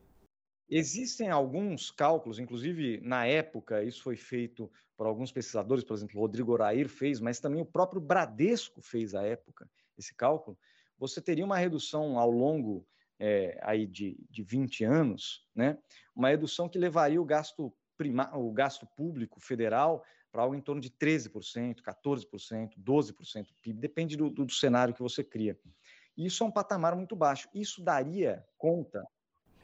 Existem 0.70 1.28
alguns 1.30 1.90
cálculos, 1.90 2.38
inclusive 2.38 3.00
na 3.02 3.26
época 3.26 3.83
isso 3.83 4.02
foi 4.02 4.16
feito 4.16 4.70
por 4.96 5.06
alguns 5.06 5.33
pesquisadores, 5.33 5.83
por 5.83 5.94
exemplo, 5.94 6.20
Rodrigo 6.20 6.52
Orair 6.52 6.88
fez, 6.88 7.18
mas 7.18 7.40
também 7.40 7.61
o 7.61 7.66
próprio 7.66 8.00
Bradesco 8.00 8.80
fez 8.80 9.14
à 9.14 9.22
época 9.22 9.68
esse 9.98 10.14
cálculo. 10.14 10.56
Você 10.96 11.20
teria 11.20 11.44
uma 11.44 11.56
redução 11.56 12.18
ao 12.18 12.30
longo 12.30 12.87
é, 13.18 13.59
aí 13.62 13.85
de, 13.85 14.16
de 14.30 14.44
20 14.44 14.85
anos, 14.85 15.44
né? 15.54 15.76
uma 16.14 16.28
redução 16.28 16.68
que 16.68 16.78
levaria 16.78 17.20
o 17.20 17.24
gasto, 17.24 17.74
prima, 17.96 18.30
o 18.37 18.52
gasto 18.52 18.87
público 18.96 19.40
federal 19.40 20.04
para 20.30 20.42
algo 20.42 20.54
em 20.54 20.61
torno 20.61 20.80
de 20.80 20.90
13%, 20.90 21.83
14%, 21.83 22.70
12% 22.78 23.46
do 23.46 23.54
PIB, 23.61 23.80
depende 23.80 24.16
do, 24.16 24.30
do, 24.30 24.44
do 24.44 24.52
cenário 24.52 24.94
que 24.94 25.02
você 25.02 25.24
cria. 25.24 25.59
Isso 26.16 26.44
é 26.44 26.46
um 26.46 26.52
patamar 26.52 26.94
muito 26.94 27.16
baixo. 27.16 27.48
Isso 27.52 27.83
daria 27.83 28.44
conta 28.56 29.04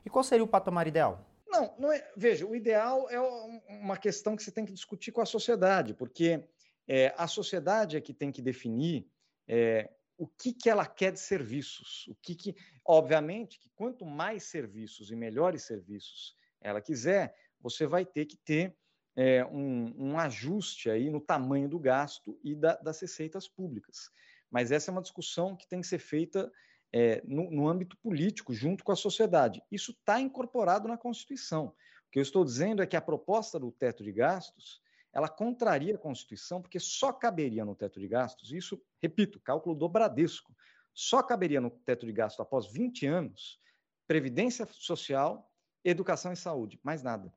e 0.07 0.09
qual 0.09 0.23
seria 0.23 0.45
o 0.45 0.49
patamar 0.49 0.87
ideal? 0.87 1.29
Não, 1.49 1.75
não 1.79 1.93
é, 1.93 2.09
veja, 2.17 2.47
o 2.47 2.55
ideal 2.55 3.11
é 3.11 3.21
uma 3.69 3.97
questão 3.97 4.37
que 4.37 4.43
você 4.43 4.53
tem 4.53 4.65
que 4.65 4.73
discutir 4.73 5.11
com 5.11 5.21
a 5.21 5.27
sociedade, 5.27 5.95
porque 5.95 6.49
é, 6.87 7.13
a 7.19 7.27
sociedade 7.27 7.97
é 7.97 8.01
que 8.01 8.15
tem 8.15 8.31
que 8.31 8.41
definir 8.41 9.11
é, 9.49 9.91
o 10.17 10.29
que, 10.29 10.53
que 10.53 10.71
ela 10.71 10.87
quer 10.87 11.11
de 11.11 11.19
serviços. 11.19 12.07
O 12.07 12.15
que, 12.23 12.37
que, 12.37 12.57
obviamente, 12.85 13.59
que 13.59 13.69
quanto 13.75 14.07
mais 14.07 14.45
serviços 14.45 15.11
e 15.11 15.17
melhores 15.17 15.65
serviços 15.65 16.37
ela 16.61 16.81
quiser, 16.81 17.35
você 17.61 17.85
vai 17.85 18.05
ter 18.05 18.27
que 18.27 18.37
ter 18.37 18.77
é, 19.17 19.45
um, 19.47 19.93
um, 19.99 20.19
ajuste 20.19 20.89
aí 20.89 21.11
no 21.11 21.21
tamanho 21.21 21.69
do 21.69 21.81
gasto 21.81 22.39
e 22.45 22.55
da, 22.55 22.77
das 22.77 23.01
receitas 23.01 23.49
públicas. 23.49 24.09
Mas 24.51 24.71
essa 24.71 24.91
é 24.91 24.93
uma 24.93 25.03
discussão 25.03 25.57
que 25.57 25.67
tem 25.67 25.81
que 25.81 25.87
ser 25.87 25.99
feita 25.99 26.53
é, 26.93 27.23
no, 27.25 27.51
no 27.51 27.69
âmbito 27.69 27.97
político, 27.99 28.53
junto 28.53 28.85
com 28.85 28.93
a 28.93 28.97
sociedade. 28.97 29.63
Isso 29.71 29.93
está 29.93 30.21
incorporado 30.21 30.89
na 30.89 30.97
Constituição. 30.97 31.67
O 31.67 32.11
que 32.11 32.19
eu 32.19 32.23
estou 32.23 32.45
dizendo 32.45 32.83
é 32.83 32.87
que 32.87 32.97
a 32.97 33.01
proposta 33.01 33.59
do 33.59 33.71
teto 33.73 34.03
de 34.03 34.13
gastos 34.13 34.81
ela 35.13 35.29
contraria 35.31 35.95
a 35.95 35.99
Constituição, 35.99 36.61
porque 36.61 36.79
só 36.79 37.11
caberia 37.11 37.65
no 37.65 37.75
teto 37.75 37.99
de 37.99 38.07
gastos, 38.07 38.53
isso, 38.53 38.79
repito, 39.01 39.41
cálculo 39.41 39.75
do 39.75 39.89
Bradesco, 39.89 40.55
só 40.93 41.23
caberia 41.23 41.59
no 41.61 41.71
teto 41.71 42.05
de 42.05 42.13
gastos 42.13 42.41
após 42.41 42.71
20 42.71 43.07
anos 43.07 43.59
previdência 44.07 44.67
social, 44.71 45.51
educação 45.83 46.33
e 46.33 46.37
saúde, 46.37 46.79
mais 46.83 47.03
nada. 47.03 47.33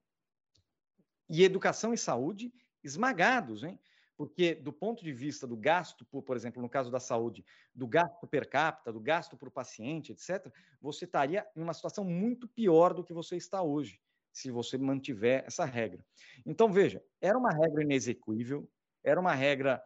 E 1.30 1.44
educação 1.44 1.94
e 1.94 1.98
saúde 1.98 2.54
esmagados, 2.84 3.64
hein? 3.64 3.80
Porque 4.20 4.54
do 4.54 4.74
ponto 4.74 5.02
de 5.02 5.14
vista 5.14 5.48
do 5.48 5.56
gasto, 5.56 6.04
por, 6.04 6.22
por 6.22 6.36
exemplo, 6.36 6.62
no 6.62 6.68
caso 6.68 6.92
da 6.92 7.00
saúde, 7.00 7.46
do 7.74 7.88
gasto 7.88 8.28
per 8.28 8.50
capita, 8.50 8.92
do 8.92 9.00
gasto 9.00 9.38
por 9.38 9.50
paciente, 9.50 10.12
etc., 10.12 10.54
você 10.82 11.06
estaria 11.06 11.48
em 11.56 11.62
uma 11.62 11.74
situação 11.74 12.04
muito 12.04 12.46
pior 12.46 12.94
do 12.94 13.02
que 13.02 13.14
você 13.14 13.38
está 13.38 13.62
hoje, 13.62 13.98
se 14.30 14.52
você 14.52 14.78
mantiver 14.78 15.46
essa 15.48 15.64
regra. 15.64 16.06
Então, 16.46 16.70
veja, 16.70 17.02
era 17.22 17.38
uma 17.38 17.54
regra 17.54 17.82
inexequível, 17.82 18.70
era 19.02 19.18
uma 19.18 19.34
regra 19.34 19.82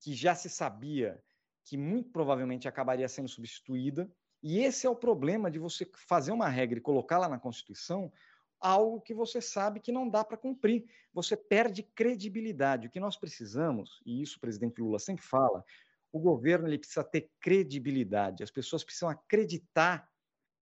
que 0.00 0.12
já 0.12 0.34
se 0.34 0.50
sabia 0.50 1.22
que 1.64 1.76
muito 1.76 2.10
provavelmente 2.10 2.66
acabaria 2.66 3.08
sendo 3.08 3.28
substituída, 3.28 4.10
e 4.42 4.58
esse 4.58 4.88
é 4.88 4.90
o 4.90 4.96
problema 4.96 5.48
de 5.48 5.60
você 5.60 5.88
fazer 6.08 6.32
uma 6.32 6.48
regra 6.48 6.80
e 6.80 6.82
colocá-la 6.82 7.28
na 7.28 7.38
Constituição, 7.38 8.12
algo 8.60 9.00
que 9.00 9.14
você 9.14 9.40
sabe 9.40 9.80
que 9.80 9.92
não 9.92 10.08
dá 10.08 10.24
para 10.24 10.36
cumprir. 10.36 10.84
Você 11.12 11.36
perde 11.36 11.82
credibilidade. 11.82 12.86
O 12.86 12.90
que 12.90 13.00
nós 13.00 13.16
precisamos, 13.16 14.00
e 14.04 14.22
isso 14.22 14.36
o 14.36 14.40
presidente 14.40 14.80
Lula 14.80 14.98
sempre 14.98 15.24
fala, 15.24 15.64
o 16.12 16.18
governo 16.18 16.66
ele 16.66 16.78
precisa 16.78 17.04
ter 17.04 17.30
credibilidade. 17.40 18.42
As 18.42 18.50
pessoas 18.50 18.84
precisam 18.84 19.08
acreditar 19.08 20.08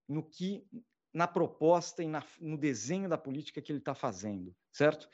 no 0.08 0.22
que 0.22 0.64
na 1.16 1.26
proposta 1.26 2.02
e 2.02 2.08
na, 2.08 2.22
no 2.38 2.58
desenho 2.58 3.08
da 3.08 3.16
política 3.16 3.62
que 3.62 3.72
ele 3.72 3.78
está 3.78 3.94
fazendo, 3.94 4.54
certo? 4.70 5.08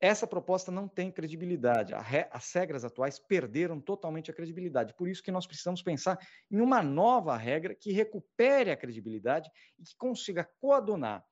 Essa 0.00 0.26
proposta 0.26 0.72
não 0.72 0.88
tem 0.88 1.08
credibilidade. 1.08 1.94
Re, 1.94 2.26
as 2.32 2.52
regras 2.52 2.84
atuais 2.84 3.20
perderam 3.20 3.80
totalmente 3.80 4.28
a 4.28 4.34
credibilidade. 4.34 4.92
Por 4.94 5.08
isso 5.08 5.22
que 5.22 5.30
nós 5.30 5.46
precisamos 5.46 5.82
pensar 5.82 6.18
em 6.50 6.60
uma 6.60 6.82
nova 6.82 7.36
regra 7.36 7.76
que 7.76 7.92
recupere 7.92 8.72
a 8.72 8.76
credibilidade 8.76 9.48
e 9.78 9.84
que 9.84 9.96
consiga 9.96 10.50
coadunar 10.60 11.24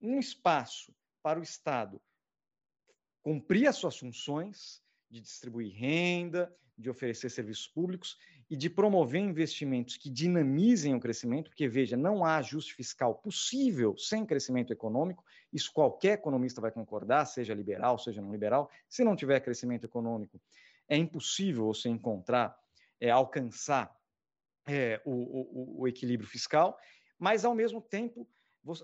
um 0.00 0.18
espaço 0.18 0.94
para 1.22 1.38
o 1.40 1.42
Estado 1.42 2.00
cumprir 3.22 3.66
as 3.66 3.76
suas 3.76 3.98
funções 3.98 4.82
de 5.10 5.20
distribuir 5.20 5.74
renda, 5.74 6.54
de 6.78 6.90
oferecer 6.90 7.30
serviços 7.30 7.66
públicos 7.66 8.16
e 8.48 8.56
de 8.56 8.68
promover 8.68 9.20
investimentos 9.20 9.96
que 9.96 10.10
dinamizem 10.10 10.94
o 10.94 11.00
crescimento, 11.00 11.50
porque 11.50 11.66
veja, 11.66 11.96
não 11.96 12.24
há 12.24 12.36
ajuste 12.36 12.74
fiscal 12.74 13.14
possível 13.14 13.96
sem 13.96 14.24
crescimento 14.24 14.72
econômico, 14.72 15.24
isso 15.52 15.72
qualquer 15.72 16.12
economista 16.12 16.60
vai 16.60 16.70
concordar, 16.70 17.24
seja 17.24 17.54
liberal, 17.54 17.98
seja 17.98 18.20
não 18.20 18.30
liberal. 18.30 18.70
Se 18.88 19.02
não 19.02 19.16
tiver 19.16 19.40
crescimento 19.40 19.84
econômico, 19.84 20.40
é 20.88 20.96
impossível 20.96 21.64
você 21.64 21.88
encontrar, 21.88 22.56
é, 23.00 23.10
alcançar 23.10 23.92
é, 24.66 25.00
o, 25.04 25.10
o, 25.10 25.80
o 25.80 25.88
equilíbrio 25.88 26.28
fiscal, 26.28 26.78
mas 27.18 27.44
ao 27.44 27.54
mesmo 27.54 27.80
tempo 27.80 28.28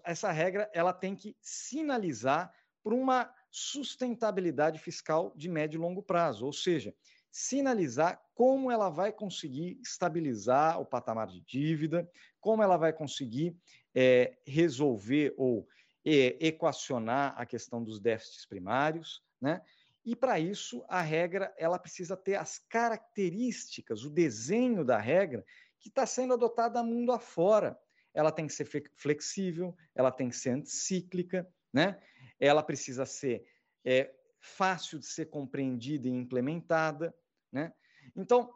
essa 0.05 0.30
regra 0.30 0.70
ela 0.72 0.93
tem 0.93 1.14
que 1.14 1.37
sinalizar 1.41 2.53
para 2.83 2.95
uma 2.95 3.33
sustentabilidade 3.51 4.78
fiscal 4.78 5.33
de 5.37 5.49
médio 5.49 5.78
e 5.78 5.80
longo 5.80 6.03
prazo, 6.03 6.45
ou 6.47 6.53
seja, 6.53 6.95
sinalizar 7.30 8.20
como 8.35 8.70
ela 8.70 8.91
vai 8.91 9.12
conseguir 9.12 9.78
estabilizar 9.80 10.80
o 10.80 10.85
patamar 10.85 11.28
de 11.28 11.41
dívida, 11.41 12.09
como 12.41 12.62
ela 12.62 12.76
vai 12.76 12.93
conseguir 12.93 13.57
é, 13.95 14.37
resolver 14.47 15.35
ou 15.37 15.66
é, 16.05 16.37
equacionar 16.47 17.35
a 17.37 17.47
questão 17.47 17.83
dos 17.83 18.01
déficits 18.01 18.47
primários, 18.47 19.22
né? 19.41 19.62
E 20.05 20.16
para 20.16 20.39
isso 20.41 20.85
a 20.89 21.01
regra 21.01 21.55
ela 21.57 21.78
precisa 21.78 22.16
ter 22.16 22.35
as 22.35 22.59
características, 22.59 24.05
o 24.05 24.11
desenho 24.11 24.85
da 24.85 24.99
regra 24.99 25.45
que 25.78 25.89
está 25.89 26.05
sendo 26.05 26.35
adotada 26.35 26.83
mundo 26.83 27.12
afora. 27.12 27.78
Ela 28.14 28.30
tem 28.30 28.46
que 28.46 28.52
ser 28.52 28.66
flexível, 28.94 29.76
ela 29.94 30.10
tem 30.10 30.28
que 30.28 30.36
ser 30.36 30.50
anticíclica, 30.50 31.48
né? 31.72 32.00
Ela 32.38 32.62
precisa 32.62 33.06
ser 33.06 33.46
é, 33.84 34.12
fácil 34.40 34.98
de 34.98 35.06
ser 35.06 35.26
compreendida 35.26 36.08
e 36.08 36.12
implementada, 36.12 37.14
né? 37.50 37.72
Então 38.14 38.52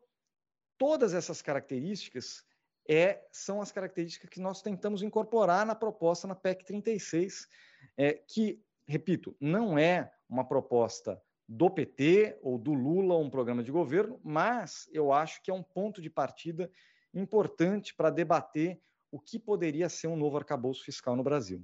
todas 0.79 1.15
essas 1.15 1.41
características 1.41 2.45
é, 2.89 3.25
são 3.33 3.61
as 3.61 3.73
características 3.73 4.31
que 4.31 4.41
nós 4.41 4.63
tentamos 4.63 5.03
incorporar 5.03 5.67
na 5.67 5.75
proposta 5.75 6.27
na 6.27 6.35
PEC 6.35 6.65
36, 6.65 7.49
é, 7.97 8.13
que, 8.15 8.63
repito, 8.87 9.37
não 9.41 9.79
é 9.79 10.13
uma 10.29 10.47
proposta 10.47 11.21
do 11.49 11.71
PT 11.71 12.39
ou 12.43 12.59
do 12.59 12.73
Lula, 12.73 13.17
um 13.17 13.31
programa 13.31 13.63
de 13.63 13.71
governo, 13.71 14.21
mas 14.23 14.89
eu 14.93 15.13
acho 15.13 15.43
que 15.43 15.51
é 15.51 15.55
um 15.55 15.63
ponto 15.63 16.01
de 16.01 16.11
partida 16.11 16.71
importante 17.15 17.95
para 17.95 18.11
debater 18.11 18.81
o 19.11 19.21
que 19.21 19.39
poderia 19.39 19.89
ser 19.89 20.07
um 20.09 20.17
novo 20.17 20.37
arcabouço 20.37 20.85
fiscal 20.85 21.17
no 21.17 21.23
Brasil. 21.23 21.63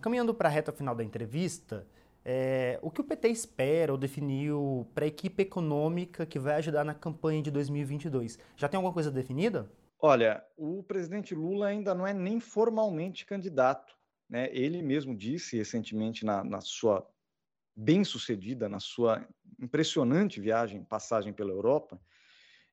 Caminhando 0.00 0.34
para 0.34 0.48
a 0.48 0.52
reta 0.52 0.72
final 0.72 0.94
da 0.94 1.02
entrevista, 1.02 1.86
é, 2.24 2.78
o 2.82 2.90
que 2.90 3.00
o 3.00 3.04
PT 3.04 3.28
espera 3.28 3.92
ou 3.92 3.98
definiu 3.98 4.86
para 4.94 5.04
a 5.04 5.08
equipe 5.08 5.42
econômica 5.42 6.26
que 6.26 6.38
vai 6.38 6.56
ajudar 6.56 6.84
na 6.84 6.94
campanha 6.94 7.40
de 7.40 7.50
2022? 7.50 8.38
Já 8.56 8.68
tem 8.68 8.76
alguma 8.76 8.92
coisa 8.92 9.10
definida? 9.10 9.70
Olha, 9.98 10.44
o 10.56 10.82
presidente 10.82 11.34
Lula 11.34 11.68
ainda 11.68 11.94
não 11.94 12.06
é 12.06 12.12
nem 12.12 12.40
formalmente 12.40 13.24
candidato. 13.24 13.96
Né? 14.28 14.48
Ele 14.52 14.82
mesmo 14.82 15.16
disse 15.16 15.56
recentemente 15.56 16.24
na, 16.24 16.44
na 16.44 16.60
sua 16.60 17.08
bem-sucedida, 17.76 18.68
na 18.68 18.80
sua 18.80 19.26
impressionante 19.60 20.40
viagem, 20.40 20.84
passagem 20.84 21.32
pela 21.32 21.50
Europa, 21.50 22.00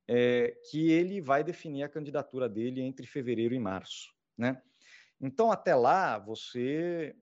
é, 0.08 0.58
que 0.70 0.91
ele 0.91 1.22
vai 1.22 1.43
definir 1.43 1.84
a 1.84 1.89
candidatura 1.89 2.49
dele 2.49 2.82
entre 2.82 3.06
fevereiro 3.08 3.54
e 3.54 3.60
março. 3.60 4.14
Né? 4.38 4.62
Então, 5.20 5.51
até 5.51 5.76
lá, 5.76 6.18
você 6.20 7.16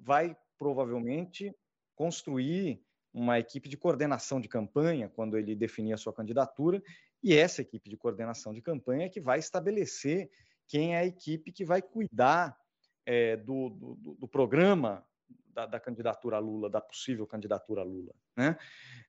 vai 0.00 0.36
provavelmente 0.58 1.54
construir 1.94 2.82
uma 3.12 3.38
equipe 3.38 3.68
de 3.68 3.76
coordenação 3.76 4.40
de 4.40 4.48
campanha 4.48 5.08
quando 5.08 5.38
ele 5.38 5.54
definir 5.54 5.92
a 5.92 5.96
sua 5.96 6.12
candidatura 6.12 6.82
e 7.22 7.34
essa 7.34 7.62
equipe 7.62 7.88
de 7.88 7.96
coordenação 7.96 8.52
de 8.52 8.60
campanha 8.60 9.06
é 9.06 9.08
que 9.08 9.20
vai 9.20 9.38
estabelecer 9.38 10.30
quem 10.66 10.94
é 10.94 10.98
a 10.98 11.06
equipe 11.06 11.52
que 11.52 11.64
vai 11.64 11.80
cuidar 11.80 12.54
é, 13.06 13.36
do, 13.36 13.70
do, 13.70 14.14
do, 14.14 14.28
programa 14.28 15.06
da, 15.54 15.66
da, 15.66 15.80
candidatura 15.80 16.38
Lula, 16.38 16.68
da 16.68 16.80
possível 16.80 17.26
candidatura 17.26 17.82
Lula. 17.82 18.12
Né? 18.36 18.56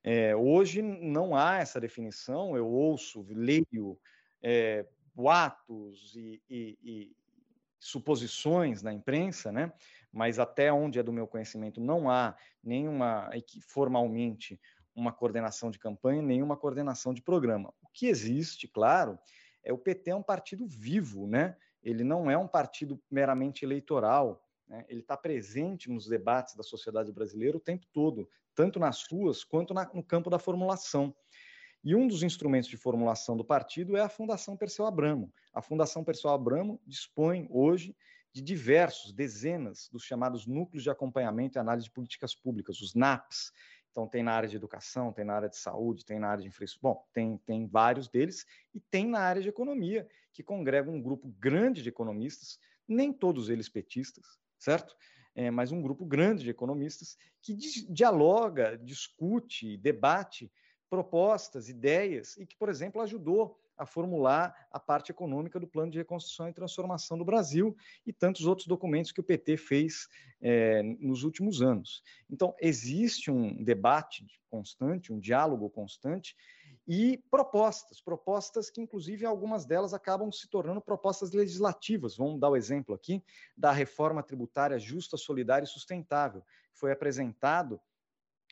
É, 0.04 0.36
hoje 0.36 0.82
não 0.82 1.36
há 1.36 1.58
essa 1.58 1.80
definição, 1.82 2.56
eu 2.56 2.68
ouço, 2.68 3.26
leio 3.30 4.00
é, 4.42 4.86
boatos 5.14 6.16
e, 6.16 6.42
e, 6.50 6.78
e 6.84 7.16
suposições 7.80 8.84
na 8.84 8.94
imprensa, 8.94 9.52
né? 9.52 9.74
mas 10.12 10.40
até 10.40 10.72
onde 10.72 11.00
é 11.00 11.04
do 11.04 11.12
meu 11.12 11.28
conhecimento 11.28 11.82
não 11.82 12.10
há 12.10 12.36
nenhuma, 12.64 13.30
formalmente, 13.68 14.60
uma 14.96 15.12
coordenação 15.12 15.70
de 15.70 15.80
campanha, 15.80 16.22
nenhuma 16.22 16.56
coordenação 16.56 17.14
de 17.14 17.22
programa. 17.22 17.74
O 17.82 17.90
que 17.92 18.08
existe, 18.08 18.68
claro, 18.68 19.20
é 19.64 19.74
o 19.74 19.78
PT 19.78 20.12
é 20.12 20.16
um 20.16 20.24
partido 20.24 20.66
vivo, 20.68 21.28
né? 21.28 21.58
Ele 21.84 22.04
não 22.04 22.32
é 22.32 22.38
um 22.38 22.48
partido 22.48 23.02
meramente 23.12 23.66
eleitoral. 23.66 24.42
Né? 24.68 24.86
Ele 24.88 25.02
está 25.02 25.16
presente 25.16 25.90
nos 25.90 26.08
debates 26.08 26.56
da 26.56 26.64
sociedade 26.64 27.12
brasileira 27.12 27.58
o 27.58 27.62
tempo 27.62 27.86
todo, 27.94 28.30
tanto 28.54 28.80
nas 28.80 29.04
ruas 29.10 29.44
quanto 29.44 29.74
na, 29.74 29.90
no 29.94 30.04
campo 30.04 30.30
da 30.30 30.40
formulação. 30.40 31.16
E 31.84 31.96
um 31.96 32.08
dos 32.08 32.24
instrumentos 32.24 32.70
de 32.70 32.78
formulação 32.78 33.38
do 33.38 33.46
partido 33.46 33.96
é 33.96 34.02
a 34.02 34.10
Fundação 34.10 34.58
Perseu 34.58 34.86
Abramo. 34.86 35.32
A 35.54 35.62
Fundação 35.62 36.04
Perseu 36.04 36.32
Abramo 36.32 36.82
dispõe 36.86 37.48
hoje 37.50 37.96
de 38.34 38.42
diversos, 38.42 39.14
dezenas 39.14 39.88
dos 39.92 40.04
chamados 40.04 40.46
núcleos 40.46 40.84
de 40.84 40.90
acompanhamento 40.90 41.58
e 41.58 41.60
análise 41.60 41.86
de 41.86 41.92
políticas 41.92 42.36
públicas, 42.36 42.82
os 42.82 42.94
NAPs, 42.94 43.52
então, 43.96 44.10
tem 44.10 44.22
na 44.22 44.34
área 44.34 44.50
de 44.50 44.58
educação, 44.58 45.14
tem 45.14 45.24
na 45.24 45.36
área 45.36 45.48
de 45.48 45.56
saúde, 45.56 46.04
tem 46.04 46.20
na 46.20 46.28
área 46.28 46.42
de 46.42 46.50
infraestrutura. 46.50 46.96
Bom, 46.96 47.08
tem, 47.14 47.38
tem 47.38 47.66
vários 47.66 48.10
deles, 48.10 48.46
e 48.74 48.80
tem 48.82 49.08
na 49.08 49.22
área 49.22 49.42
de 49.42 49.48
economia, 49.48 50.06
que 50.34 50.44
congrega 50.44 50.92
um 50.92 51.02
grupo 51.02 51.34
grande 51.40 51.82
de 51.82 51.88
economistas, 51.88 52.60
nem 52.86 53.14
todos 53.14 53.48
eles 53.48 53.70
petistas, 53.70 54.38
certo? 54.60 54.96
É, 55.36 55.52
mas 55.52 55.72
um 55.72 55.82
grupo 55.82 56.06
grande 56.06 56.44
de 56.44 56.50
economistas 56.50 57.18
que 57.42 57.54
di 57.54 57.86
dialoga, 57.92 58.78
discute, 58.78 59.78
debate 59.78 60.52
propostas, 60.90 61.68
ideias, 61.68 62.38
e 62.38 62.46
que, 62.46 62.56
por 62.56 62.70
exemplo, 62.70 63.02
ajudou 63.02 63.60
a 63.78 63.86
formular 63.86 64.56
a 64.72 64.80
parte 64.80 65.12
econômica 65.12 65.60
do 65.60 65.68
Plano 65.68 65.92
de 65.92 65.98
Reconstrução 65.98 66.48
e 66.48 66.54
Transformação 66.54 67.18
do 67.18 67.26
Brasil 67.26 67.76
e 68.06 68.14
tantos 68.14 68.46
outros 68.46 68.68
documentos 68.68 69.12
que 69.12 69.20
o 69.20 69.24
PT 69.24 69.58
fez 69.58 70.08
é, 70.42 70.82
nos 70.82 71.24
últimos 71.24 71.62
anos. 71.62 72.02
Então, 72.30 72.56
existe 72.62 73.30
um 73.30 73.62
debate 73.64 74.26
constante, 74.50 75.12
um 75.12 75.20
diálogo 75.20 75.70
constante 75.70 76.36
e 76.88 77.18
propostas, 77.32 78.00
propostas 78.00 78.70
que, 78.70 78.80
inclusive, 78.80 79.26
algumas 79.26 79.66
delas 79.66 79.94
acabam 79.94 80.32
se 80.32 80.48
tornando 80.48 80.80
propostas 80.80 81.32
legislativas. 81.32 82.16
Vamos 82.16 82.40
dar 82.40 82.50
o 82.50 82.56
exemplo 82.56 82.94
aqui 82.94 83.24
da 83.58 83.72
reforma 83.72 84.22
tributária 84.22 84.78
justa, 84.78 85.18
solidária 85.18 85.66
e 85.66 85.68
sustentável, 85.68 86.42
que 86.72 86.80
foi 86.80 86.92
apresentado 86.92 87.82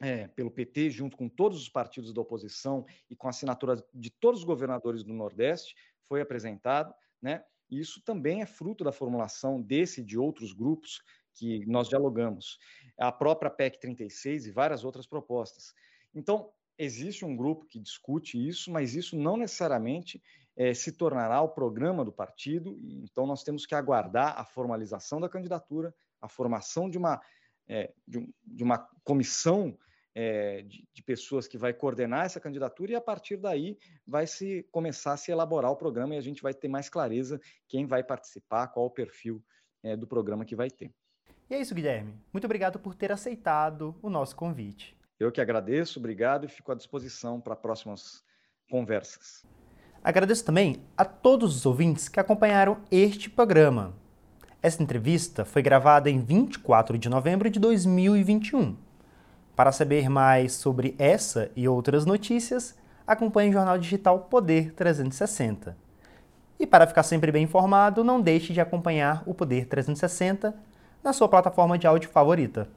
é, 0.02 0.28
pelo 0.30 0.50
PT, 0.50 0.90
junto 0.90 1.16
com 1.16 1.30
todos 1.30 1.62
os 1.62 1.70
partidos 1.70 2.12
da 2.12 2.22
oposição 2.22 2.86
e 3.10 3.16
com 3.16 3.28
a 3.28 3.30
assinatura 3.30 3.84
de 3.94 4.10
todos 4.10 4.40
os 4.40 4.46
governadores 4.46 5.04
do 5.04 5.14
Nordeste, 5.14 5.76
foi 6.08 6.20
apresentado, 6.20 6.94
né? 7.22 7.44
E 7.70 7.80
isso 7.80 8.02
também 8.02 8.42
é 8.42 8.46
fruto 8.46 8.84
da 8.84 8.92
formulação 8.92 9.62
desse 9.62 10.02
e 10.02 10.04
de 10.04 10.18
outros 10.18 10.54
grupos 10.54 11.02
que 11.34 11.66
nós 11.66 11.88
dialogamos. 11.88 12.60
A 12.98 13.12
própria 13.12 13.50
PEC 13.50 13.80
36 13.80 14.48
e 14.48 14.52
várias 14.52 14.84
outras 14.84 15.08
propostas. 15.08 15.74
Então, 16.14 16.52
existe 16.78 17.26
um 17.26 17.36
grupo 17.36 17.66
que 17.66 17.80
discute 17.80 18.38
isso, 18.38 18.72
mas 18.72 18.96
isso 18.96 19.18
não 19.18 19.38
necessariamente 19.38 20.22
é, 20.56 20.74
se 20.74 20.92
tornará 20.92 21.42
o 21.42 21.50
programa 21.50 22.06
do 22.06 22.12
partido, 22.12 22.78
então 22.82 23.26
nós 23.26 23.44
temos 23.44 23.66
que 23.66 23.76
aguardar 23.76 24.40
a 24.40 24.46
formalização 24.46 25.20
da 25.20 25.30
candidatura, 25.30 25.94
a 26.22 26.28
formação 26.28 26.90
de 26.90 26.98
uma 26.98 27.22
é, 27.68 27.94
de, 28.06 28.20
um, 28.20 28.34
de, 28.46 28.64
uma 28.64 28.78
comissão 29.06 29.78
é, 30.14 30.64
de, 30.64 30.86
de, 30.94 31.02
pessoas 31.02 31.48
que 31.48 31.58
vai 31.58 31.74
coordenar 31.74 32.26
essa 32.26 32.40
candidatura 32.40 32.92
e 32.92 32.96
a 32.96 33.02
partir 33.02 33.38
daí 33.38 33.78
vai 34.06 34.28
se 34.28 34.68
começar 34.70 35.14
a 35.14 35.18
se 35.18 35.32
elaborar 35.32 35.72
o 35.72 35.78
programa 35.78 36.14
e 36.14 36.18
a 36.18 36.22
gente 36.22 36.42
vai 36.42 36.54
ter 36.54 36.68
mais 36.68 36.90
clareza 36.90 37.40
quem 37.70 37.86
vai 37.86 38.04
participar, 38.04 38.68
qual 38.68 38.86
o 38.86 38.92
perfil 38.92 39.42
do 39.98 40.06
programa 40.08 40.46
que 40.46 40.56
vai 40.56 40.70
ter. 40.70 40.94
E 41.50 41.56
é 41.56 41.60
isso, 41.60 41.76
Guilherme. 41.76 42.14
Muito 42.32 42.46
obrigado 42.46 42.80
por 42.80 42.96
ter 42.96 43.12
aceitado 43.12 43.98
o 44.02 44.10
nosso 44.10 44.36
convite. 44.36 44.96
Eu 45.20 45.32
que 45.32 45.40
agradeço, 45.40 46.00
obrigado 46.00 46.46
e 46.46 46.50
fico 46.50 46.72
à 46.72 46.76
disposição 46.76 47.40
para 47.40 47.56
próximas 47.56 48.24
conversas. 48.70 49.44
Agradeço 50.04 50.44
também 50.44 50.84
a 50.98 51.06
todos 51.06 51.56
os 51.56 51.66
ouvintes 51.66 52.10
que 52.10 52.20
acompanharam 52.20 52.78
este 52.92 53.30
programa. 53.30 53.94
Esta 54.62 54.82
entrevista 54.82 55.46
foi 55.46 55.62
gravada 55.62 56.10
em 56.10 56.20
24 56.20 56.98
de 56.98 57.10
novembro 57.10 57.50
de 57.50 57.60
2021. 57.60 58.76
Para 59.56 59.72
saber 59.72 60.10
mais 60.10 60.54
sobre 60.54 60.96
essa 60.98 61.52
e 61.56 61.68
outras 61.68 62.06
notícias, 62.06 62.76
acompanhe 63.06 63.50
o 63.50 63.54
jornal 63.54 63.78
digital 63.78 64.20
Poder 64.20 64.74
360. 64.74 65.78
E 66.60 66.66
para 66.66 66.88
ficar 66.88 67.04
sempre 67.04 67.32
bem 67.32 67.44
informado, 67.44 68.04
não 68.04 68.22
deixe 68.22 68.52
de 68.54 68.62
acompanhar 68.62 69.22
o 69.26 69.34
Poder 69.34 69.68
360 69.68 70.54
na 71.04 71.14
sua 71.14 71.28
plataforma 71.28 71.78
de 71.78 71.86
áudio 71.86 72.10
favorita. 72.10 72.68